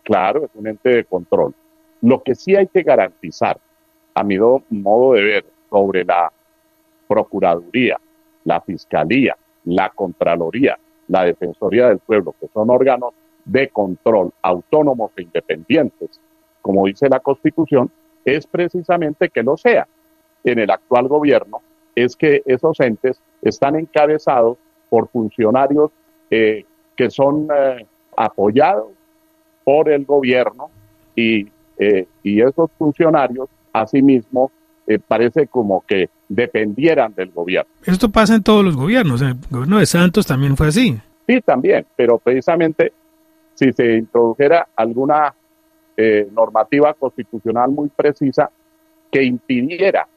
claro, 0.03 0.45
es 0.45 0.51
un 0.53 0.67
ente 0.67 0.89
de 0.89 1.03
control. 1.05 1.53
Lo 2.01 2.21
que 2.21 2.35
sí 2.35 2.55
hay 2.55 2.67
que 2.67 2.83
garantizar, 2.83 3.57
a 4.13 4.23
mi 4.23 4.37
modo 4.37 5.13
de 5.13 5.23
ver, 5.23 5.45
sobre 5.69 6.03
la 6.05 6.31
Procuraduría, 7.07 7.97
la 8.43 8.61
Fiscalía, 8.61 9.35
la 9.65 9.89
Contraloría, 9.89 10.77
la 11.07 11.25
Defensoría 11.25 11.87
del 11.87 11.99
Pueblo, 11.99 12.35
que 12.39 12.47
son 12.53 12.69
órganos 12.69 13.13
de 13.43 13.69
control 13.69 14.31
autónomos 14.41 15.11
e 15.15 15.23
independientes, 15.23 16.19
como 16.61 16.85
dice 16.85 17.07
la 17.09 17.19
Constitución, 17.19 17.91
es 18.25 18.47
precisamente 18.47 19.29
que 19.29 19.43
lo 19.43 19.55
sea. 19.55 19.87
En 20.43 20.59
el 20.59 20.69
actual 20.69 21.07
gobierno 21.07 21.61
es 21.95 22.15
que 22.15 22.41
esos 22.45 22.79
entes 22.79 23.21
están 23.41 23.75
encabezados 23.75 24.57
por 24.89 25.07
funcionarios 25.09 25.91
eh, 26.29 26.65
que 26.95 27.09
son 27.09 27.47
eh, 27.55 27.85
apoyados 28.17 28.89
por 29.63 29.89
el 29.89 30.05
gobierno 30.05 30.69
y, 31.15 31.47
eh, 31.77 32.07
y 32.23 32.41
esos 32.41 32.69
funcionarios 32.77 33.49
asimismo 33.73 34.51
parece 35.07 35.47
como 35.47 35.83
que 35.87 36.11
dependieran 36.29 37.11
del 37.15 37.31
gobierno. 37.31 37.71
Esto 37.85 38.11
pasa 38.11 38.35
en 38.35 38.43
todos 38.43 38.63
los 38.63 38.77
gobiernos, 38.77 39.19
en 39.23 39.29
el 39.29 39.37
gobierno 39.49 39.79
de 39.79 39.87
Santos 39.87 40.27
también 40.27 40.55
fue 40.55 40.67
así. 40.67 40.95
Sí, 41.27 41.41
también, 41.41 41.87
pero 41.95 42.19
precisamente 42.19 42.93
si 43.55 43.73
se 43.73 43.95
introdujera 43.95 44.67
alguna 44.75 45.33
eh, 45.97 46.27
normativa 46.31 46.93
constitucional 46.93 47.71
muy 47.71 47.89
precisa 47.89 48.49
que 49.11 49.23
impidiera 49.23 50.07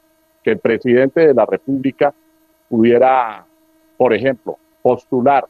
que 0.43 0.51
el 0.51 0.59
presidente 0.59 1.27
de 1.27 1.35
la 1.35 1.47
República 1.47 2.13
pudiera, 2.69 3.45
por 3.97 4.13
ejemplo, 4.13 4.59
postular 4.83 5.47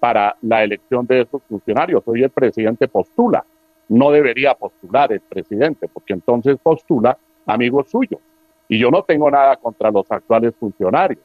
para 0.00 0.36
la 0.42 0.62
elección 0.64 1.06
de 1.06 1.22
esos 1.22 1.42
funcionarios. 1.48 2.02
Hoy 2.06 2.22
el 2.22 2.30
presidente 2.30 2.88
postula, 2.88 3.44
no 3.88 4.10
debería 4.10 4.54
postular 4.54 5.12
el 5.12 5.20
presidente, 5.20 5.88
porque 5.88 6.12
entonces 6.14 6.56
postula 6.62 7.16
amigos 7.46 7.90
suyos. 7.90 8.20
Y 8.68 8.78
yo 8.78 8.90
no 8.90 9.02
tengo 9.02 9.30
nada 9.30 9.56
contra 9.56 9.90
los 9.90 10.10
actuales 10.10 10.54
funcionarios, 10.58 11.24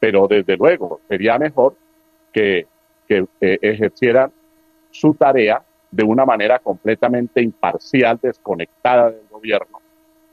pero 0.00 0.26
desde 0.26 0.56
luego 0.56 1.00
sería 1.08 1.38
mejor 1.38 1.76
que, 2.32 2.66
que 3.06 3.26
eh, 3.40 3.58
ejercieran 3.62 4.32
su 4.90 5.14
tarea 5.14 5.62
de 5.92 6.02
una 6.02 6.24
manera 6.24 6.58
completamente 6.58 7.40
imparcial, 7.40 8.18
desconectada 8.20 9.10
del 9.10 9.26
gobierno, 9.30 9.80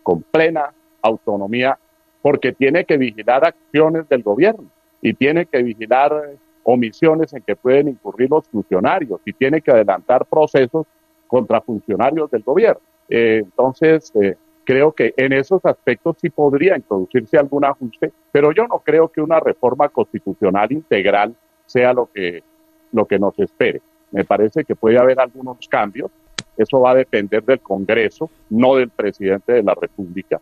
con 0.02 0.24
plena 0.24 0.74
autonomía, 1.02 1.78
porque 2.22 2.54
tiene 2.54 2.86
que 2.86 2.98
vigilar 2.98 3.45
acciones 3.45 4.08
del 4.10 4.24
gobierno 4.24 4.65
y 5.02 5.13
tiene 5.13 5.45
que 5.45 5.62
vigilar 5.62 6.32
omisiones 6.63 7.34
en 7.34 7.41
que 7.43 7.56
pueden 7.56 7.89
incurrir 7.89 8.30
los 8.30 8.48
funcionarios 8.48 9.19
y 9.26 9.34
tiene 9.34 9.62
que 9.62 9.72
adelantar 9.72 10.26
procesos 10.26 10.88
contra 11.28 11.62
funcionarios 11.62 12.32
del 12.32 12.43
gobierno. 12.43 12.82
Eh, 13.10 13.41
entonces, 13.43 14.12
eh, 14.15 14.36
creo 14.63 14.91
que 14.91 15.13
en 15.17 15.34
esos 15.34 15.65
aspectos 15.65 16.17
sí 16.22 16.30
podría 16.30 16.76
introducirse 16.76 17.38
algún 17.38 17.65
ajuste, 17.65 18.12
pero 18.32 18.52
yo 18.52 18.67
no 18.67 18.80
creo 18.80 19.10
que 19.10 19.22
una 19.22 19.39
reforma 19.39 19.89
constitucional 19.89 20.72
integral 20.72 21.36
sea 21.65 21.93
lo 21.93 22.10
que, 22.12 22.43
lo 22.91 23.06
que 23.06 23.19
nos 23.19 23.38
espere. 23.39 23.82
Me 24.12 24.24
parece 24.24 24.63
que 24.63 24.76
puede 24.76 24.98
haber 24.98 25.19
algunos 25.19 25.67
cambios. 25.67 26.12
Eso 26.58 26.82
va 26.82 26.91
a 26.91 26.95
depender 26.95 27.43
del 27.43 27.60
Congreso, 27.60 28.30
no 28.50 28.76
del 28.76 28.89
presidente 28.89 29.54
de 29.54 29.63
la 29.63 29.76
República, 29.76 30.41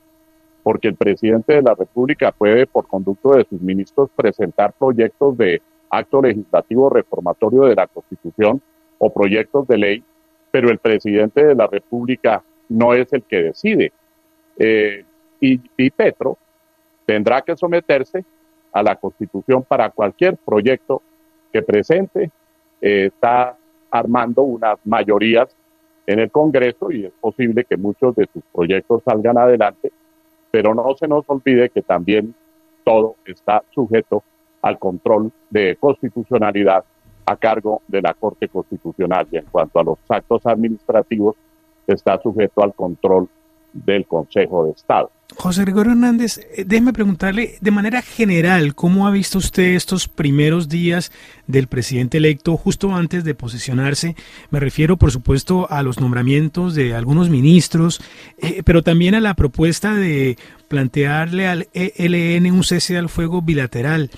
porque 0.63 0.87
el 0.87 0.95
presidente 0.95 1.53
de 1.53 1.61
la 1.61 1.75
República 1.75 2.31
puede, 2.31 2.65
por 2.65 2.87
conducto 2.87 3.35
de 3.35 3.45
sus 3.45 3.61
ministros, 3.61 4.09
presentar 4.15 4.73
proyectos 4.73 5.37
de 5.37 5.61
acto 5.89 6.21
legislativo 6.21 6.89
reformatorio 6.89 7.63
de 7.63 7.75
la 7.75 7.87
Constitución 7.87 8.61
o 8.97 9.13
proyectos 9.13 9.67
de 9.67 9.77
ley, 9.77 10.03
pero 10.51 10.69
el 10.69 10.79
presidente 10.79 11.45
de 11.45 11.55
la 11.55 11.67
República 11.67 12.43
no 12.69 12.93
es 12.93 13.11
el 13.13 13.23
que 13.23 13.43
decide. 13.43 13.91
Eh, 14.57 15.05
y, 15.39 15.61
y 15.77 15.89
Petro 15.91 16.37
tendrá 17.05 17.41
que 17.41 17.55
someterse 17.55 18.25
a 18.71 18.81
la 18.81 18.95
Constitución 18.95 19.63
para 19.63 19.89
cualquier 19.89 20.37
proyecto 20.37 21.01
que 21.53 21.61
presente 21.61 22.31
eh, 22.81 23.07
está 23.07 23.57
armando 23.91 24.43
unas 24.43 24.77
mayorías 24.85 25.55
en 26.05 26.19
el 26.19 26.31
Congreso 26.31 26.91
y 26.91 27.05
es 27.05 27.13
posible 27.19 27.65
que 27.65 27.77
muchos 27.77 28.15
de 28.15 28.27
sus 28.31 28.43
proyectos 28.53 29.03
salgan 29.03 29.37
adelante, 29.37 29.91
pero 30.51 30.73
no 30.73 30.95
se 30.97 31.07
nos 31.07 31.25
olvide 31.27 31.69
que 31.69 31.81
también 31.81 32.33
todo 32.83 33.15
está 33.25 33.63
sujeto 33.71 34.23
al 34.61 34.79
control 34.79 35.31
de 35.49 35.75
constitucionalidad 35.77 36.85
a 37.25 37.35
cargo 37.35 37.81
de 37.87 38.01
la 38.01 38.13
Corte 38.13 38.47
Constitucional 38.47 39.27
y 39.31 39.37
en 39.37 39.45
cuanto 39.45 39.79
a 39.79 39.83
los 39.83 39.97
actos 40.07 40.45
administrativos 40.45 41.35
está 41.85 42.19
sujeto 42.21 42.63
al 42.63 42.73
control 42.73 43.27
del 43.85 44.05
Consejo 44.05 44.65
de 44.65 44.71
Estado. 44.71 45.11
José 45.35 45.63
Gregorio 45.63 45.91
Hernández, 45.91 46.37
eh, 46.37 46.63
déjeme 46.65 46.93
preguntarle 46.93 47.57
de 47.59 47.71
manera 47.71 48.01
general, 48.01 48.73
¿cómo 48.75 49.07
ha 49.07 49.11
visto 49.11 49.37
usted 49.37 49.75
estos 49.75 50.07
primeros 50.07 50.69
días 50.69 51.11
del 51.47 51.67
presidente 51.67 52.17
electo 52.17 52.55
justo 52.55 52.95
antes 52.95 53.23
de 53.23 53.35
posicionarse? 53.35 54.15
Me 54.49 54.59
refiero, 54.59 54.97
por 54.97 55.11
supuesto, 55.11 55.69
a 55.69 55.83
los 55.83 55.99
nombramientos 55.99 56.75
de 56.75 56.95
algunos 56.95 57.29
ministros, 57.29 58.01
eh, 58.37 58.63
pero 58.63 58.83
también 58.83 59.15
a 59.15 59.19
la 59.19 59.33
propuesta 59.33 59.93
de 59.93 60.37
plantearle 60.69 61.47
al 61.47 61.67
ELN 61.73 62.51
un 62.51 62.63
cese 62.63 62.97
al 62.97 63.09
fuego 63.09 63.41
bilateral. 63.41 64.09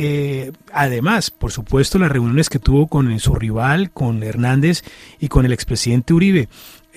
Eh, 0.00 0.52
además, 0.72 1.30
por 1.30 1.50
supuesto, 1.50 1.98
las 1.98 2.12
reuniones 2.12 2.48
que 2.48 2.58
tuvo 2.58 2.86
con 2.88 3.18
su 3.18 3.34
rival, 3.34 3.90
con 3.90 4.22
Hernández 4.22 4.82
y 5.18 5.28
con 5.28 5.44
el 5.44 5.52
expresidente 5.52 6.14
Uribe. 6.14 6.48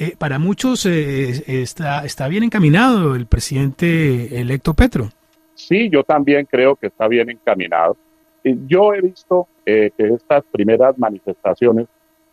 Eh, 0.03 0.15
para 0.17 0.39
muchos 0.39 0.85
eh, 0.85 1.43
está, 1.47 2.03
está 2.05 2.27
bien 2.27 2.43
encaminado 2.43 3.15
el 3.15 3.27
presidente 3.27 4.39
electo 4.41 4.73
Petro. 4.73 5.09
Sí, 5.53 5.89
yo 5.89 6.03
también 6.03 6.47
creo 6.49 6.75
que 6.75 6.87
está 6.87 7.07
bien 7.07 7.29
encaminado. 7.29 7.95
Yo 8.43 8.93
he 8.95 9.01
visto 9.01 9.47
que 9.63 9.93
estas 9.97 10.43
primeras 10.51 10.97
manifestaciones 10.97 11.85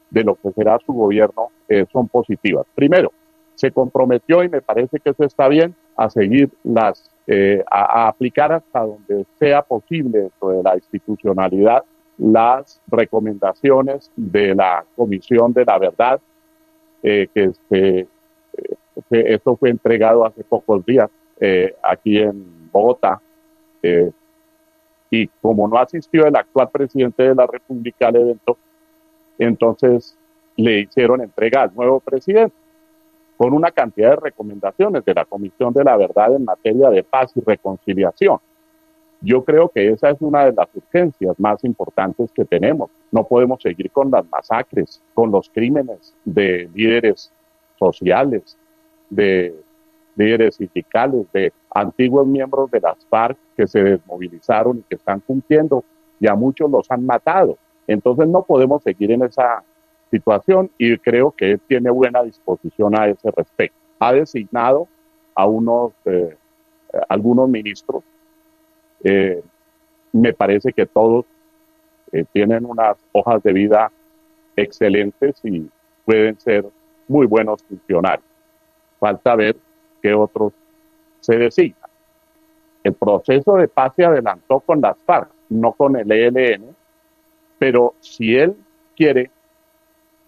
de 0.09 0.25
lo 0.25 0.37
que 0.37 0.51
será 0.53 0.79
su 0.87 0.95
gobierno 0.95 1.51
son 1.93 2.09
positivas. 2.09 2.65
Primero, 2.75 3.13
se 3.59 3.73
comprometió, 3.73 4.45
y 4.45 4.49
me 4.49 4.63
parece 4.63 5.01
que 5.01 5.11
eso 5.11 5.25
está 5.25 5.49
bien, 5.49 5.75
a 5.97 6.09
seguir 6.09 6.49
las, 6.63 7.11
eh, 7.27 7.65
a, 7.69 8.07
aplicar 8.07 8.53
hasta 8.53 8.81
donde 8.81 9.27
sea 9.37 9.63
posible 9.63 10.21
dentro 10.21 10.51
de 10.51 10.63
la 10.63 10.77
institucionalidad 10.77 11.83
las 12.19 12.81
recomendaciones 12.87 14.13
de 14.15 14.55
la 14.55 14.85
Comisión 14.95 15.53
de 15.53 15.65
la 15.65 15.77
Verdad, 15.79 16.21
eh, 17.03 17.29
que, 17.33 17.45
este, 17.45 18.07
que 19.11 19.35
esto 19.35 19.57
fue 19.57 19.71
entregado 19.71 20.25
hace 20.25 20.43
pocos 20.45 20.85
días 20.85 21.11
eh, 21.41 21.75
aquí 21.83 22.19
en 22.19 22.71
Bogotá. 22.73 23.21
y 25.11 25.27
como 25.41 25.67
no 25.69 25.79
asistió 25.79 26.27
el 26.27 26.37
actual 26.37 26.69
presidente 26.71 27.23
de 27.23 27.35
la 27.35 27.47
República 27.47 28.09
al 28.09 28.17
evento, 28.17 28.59
entonces 29.39 30.17
le 30.57 30.81
hicieron 30.81 31.23
entrega 31.23 31.63
al 31.63 31.75
nuevo 31.75 32.01
presidente 32.01 32.55
con 33.39 33.55
una 33.55 33.71
cantidad 33.71 34.11
de 34.11 34.17
recomendaciones 34.17 35.05
de 35.05 35.15
la 35.15 35.25
Comisión 35.25 35.73
de 35.73 35.85
la 35.85 35.97
Verdad 35.97 36.35
en 36.35 36.45
materia 36.45 36.91
de 36.91 37.05
paz 37.05 37.31
y 37.37 37.41
reconciliación. 37.41 38.39
Yo 39.21 39.45
creo 39.45 39.69
que 39.69 39.89
esa 39.91 40.11
es 40.11 40.21
una 40.21 40.45
de 40.45 40.53
las 40.53 40.69
urgencias 40.75 41.39
más 41.39 41.63
importantes 41.63 42.33
que 42.33 42.45
tenemos. 42.45 42.91
No 43.11 43.25
podemos 43.25 43.63
seguir 43.63 43.91
con 43.91 44.11
las 44.11 44.29
masacres, 44.29 45.03
con 45.15 45.31
los 45.31 45.49
crímenes 45.49 46.15
de 46.25 46.69
líderes 46.75 47.33
sociales, 47.79 48.57
de 49.09 49.55
líderes 50.17 50.57
sindicales, 50.57 51.27
de 51.33 51.53
antiguos 51.75 52.27
miembros 52.27 52.71
de 52.71 52.81
las 52.81 53.05
FARC 53.07 53.39
que 53.57 53.67
se 53.67 53.83
desmovilizaron 53.83 54.79
y 54.79 54.83
que 54.83 54.97
están 54.97 55.21
cumpliendo 55.21 55.85
y 56.21 56.27
a 56.27 56.35
muchos 56.35 56.71
los 56.71 56.91
han 56.91 57.07
matado. 57.07 57.57
Entonces 57.87 58.29
no 58.29 58.43
podemos 58.43 58.83
seguir 58.83 59.13
en 59.13 59.23
esa 59.23 59.63
situación 60.11 60.71
y 60.77 60.97
creo 60.99 61.31
que 61.31 61.53
él 61.53 61.61
tiene 61.67 61.91
buena 61.91 62.23
disposición 62.23 62.99
a 62.99 63.07
ese 63.07 63.31
respecto. 63.31 63.79
Ha 64.01 64.13
designado 64.13 64.89
a 65.35 65.47
unos, 65.47 65.93
eh, 66.05 66.37
algunos 67.09 67.49
ministros. 67.49 68.03
Eh, 69.05 69.43
me 70.13 70.33
parece 70.33 70.73
que 70.73 70.87
todos 70.87 71.27
eh, 72.13 72.25
tienen 72.33 72.65
unas 72.65 72.97
hojas 73.13 73.43
de 73.43 73.53
vida 73.53 73.91
excelentes 74.57 75.41
y 75.45 75.69
pueden 76.05 76.39
ser 76.41 76.67
muy 77.07 77.27
buenos 77.27 77.63
funcionarios. 77.63 78.27
Falta 78.99 79.37
ver 79.37 79.57
qué 80.03 80.15
otros 80.15 80.53
se 81.21 81.37
designan. 81.37 81.91
El 82.83 82.95
proceso 82.95 83.55
de 83.57 83.69
paz 83.69 83.93
se 83.97 84.05
adelantó 84.05 84.61
con 84.61 84.81
las 84.81 84.97
FARC, 85.05 85.29
no 85.51 85.73
con 85.73 85.97
el 85.97 86.11
ELN, 86.11 86.75
pero 87.59 87.95
si 88.01 88.37
él 88.37 88.57
quiere 88.97 89.31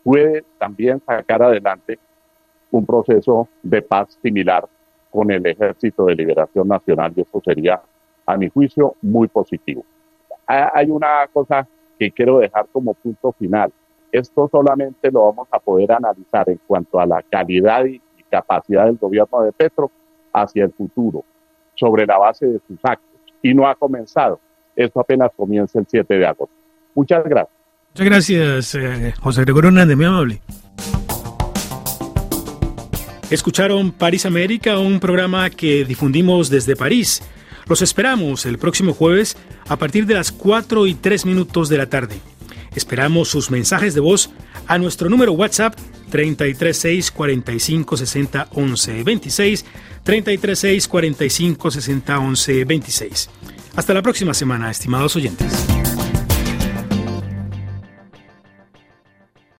puede 0.02 0.44
también 0.58 1.00
sacar 1.04 1.42
adelante 1.42 1.98
un 2.70 2.86
proceso 2.86 3.48
de 3.62 3.82
paz 3.82 4.18
similar 4.22 4.66
con 5.10 5.30
el 5.30 5.44
Ejército 5.46 6.06
de 6.06 6.14
Liberación 6.14 6.68
Nacional 6.68 7.12
y 7.16 7.22
eso 7.22 7.40
sería, 7.44 7.80
a 8.26 8.36
mi 8.36 8.48
juicio, 8.48 8.94
muy 9.02 9.28
positivo. 9.28 9.84
Hay 10.50 10.90
una 10.90 11.26
cosa 11.32 11.66
que 11.98 12.10
quiero 12.10 12.38
dejar 12.38 12.66
como 12.72 12.94
punto 12.94 13.32
final. 13.32 13.72
Esto 14.10 14.48
solamente 14.50 15.10
lo 15.10 15.26
vamos 15.26 15.48
a 15.52 15.60
poder 15.60 15.92
analizar 15.92 16.48
en 16.48 16.60
cuanto 16.66 16.98
a 16.98 17.06
la 17.06 17.22
calidad 17.22 17.84
y 17.84 18.00
capacidad 18.30 18.86
del 18.86 18.96
gobierno 18.96 19.42
de 19.42 19.52
Petro 19.52 19.90
hacia 20.32 20.64
el 20.64 20.72
futuro, 20.72 21.24
sobre 21.74 22.06
la 22.06 22.18
base 22.18 22.46
de 22.46 22.60
sus 22.66 22.78
actos. 22.82 23.20
Y 23.42 23.54
no 23.54 23.66
ha 23.66 23.74
comenzado. 23.74 24.40
Esto 24.74 25.00
apenas 25.00 25.30
comienza 25.36 25.78
el 25.78 25.86
7 25.88 26.14
de 26.14 26.26
agosto. 26.26 26.54
Muchas 26.94 27.24
gracias. 27.24 27.56
Muchas 27.92 28.06
gracias, 28.06 28.74
eh, 28.76 29.12
José 29.20 29.42
Gregorio 29.42 29.68
Hernández, 29.68 29.96
muy 29.96 30.06
amable. 30.06 30.40
Escucharon 33.30 33.92
París 33.92 34.26
América, 34.26 34.78
un 34.78 34.98
programa 34.98 35.50
que 35.50 35.84
difundimos 35.84 36.50
desde 36.50 36.74
París. 36.76 37.22
Los 37.70 37.83
esperamos 37.83 38.46
el 38.46 38.59
próximo 38.59 38.92
jueves 38.92 39.37
a 39.68 39.76
partir 39.76 40.04
de 40.04 40.14
las 40.14 40.33
4 40.33 40.88
y 40.88 40.94
3 40.94 41.24
minutos 41.24 41.68
de 41.68 41.78
la 41.78 41.88
tarde. 41.88 42.16
Esperamos 42.74 43.28
sus 43.28 43.52
mensajes 43.52 43.94
de 43.94 44.00
voz 44.00 44.30
a 44.66 44.76
nuestro 44.76 45.09
número 45.09 45.35
WhatsApp 45.35 45.76
336 46.11 47.12
45 47.12 47.96
60 47.96 48.48
11 48.50 49.04
26 49.04 49.64
336 50.02 50.88
45 50.88 51.70
60 51.70 52.18
11 52.18 52.64
26. 52.64 53.30
Hasta 53.76 53.94
la 53.94 54.02
próxima 54.02 54.35
semana, 54.35 54.68
estimados 54.68 55.14
oyentes. 55.14 55.46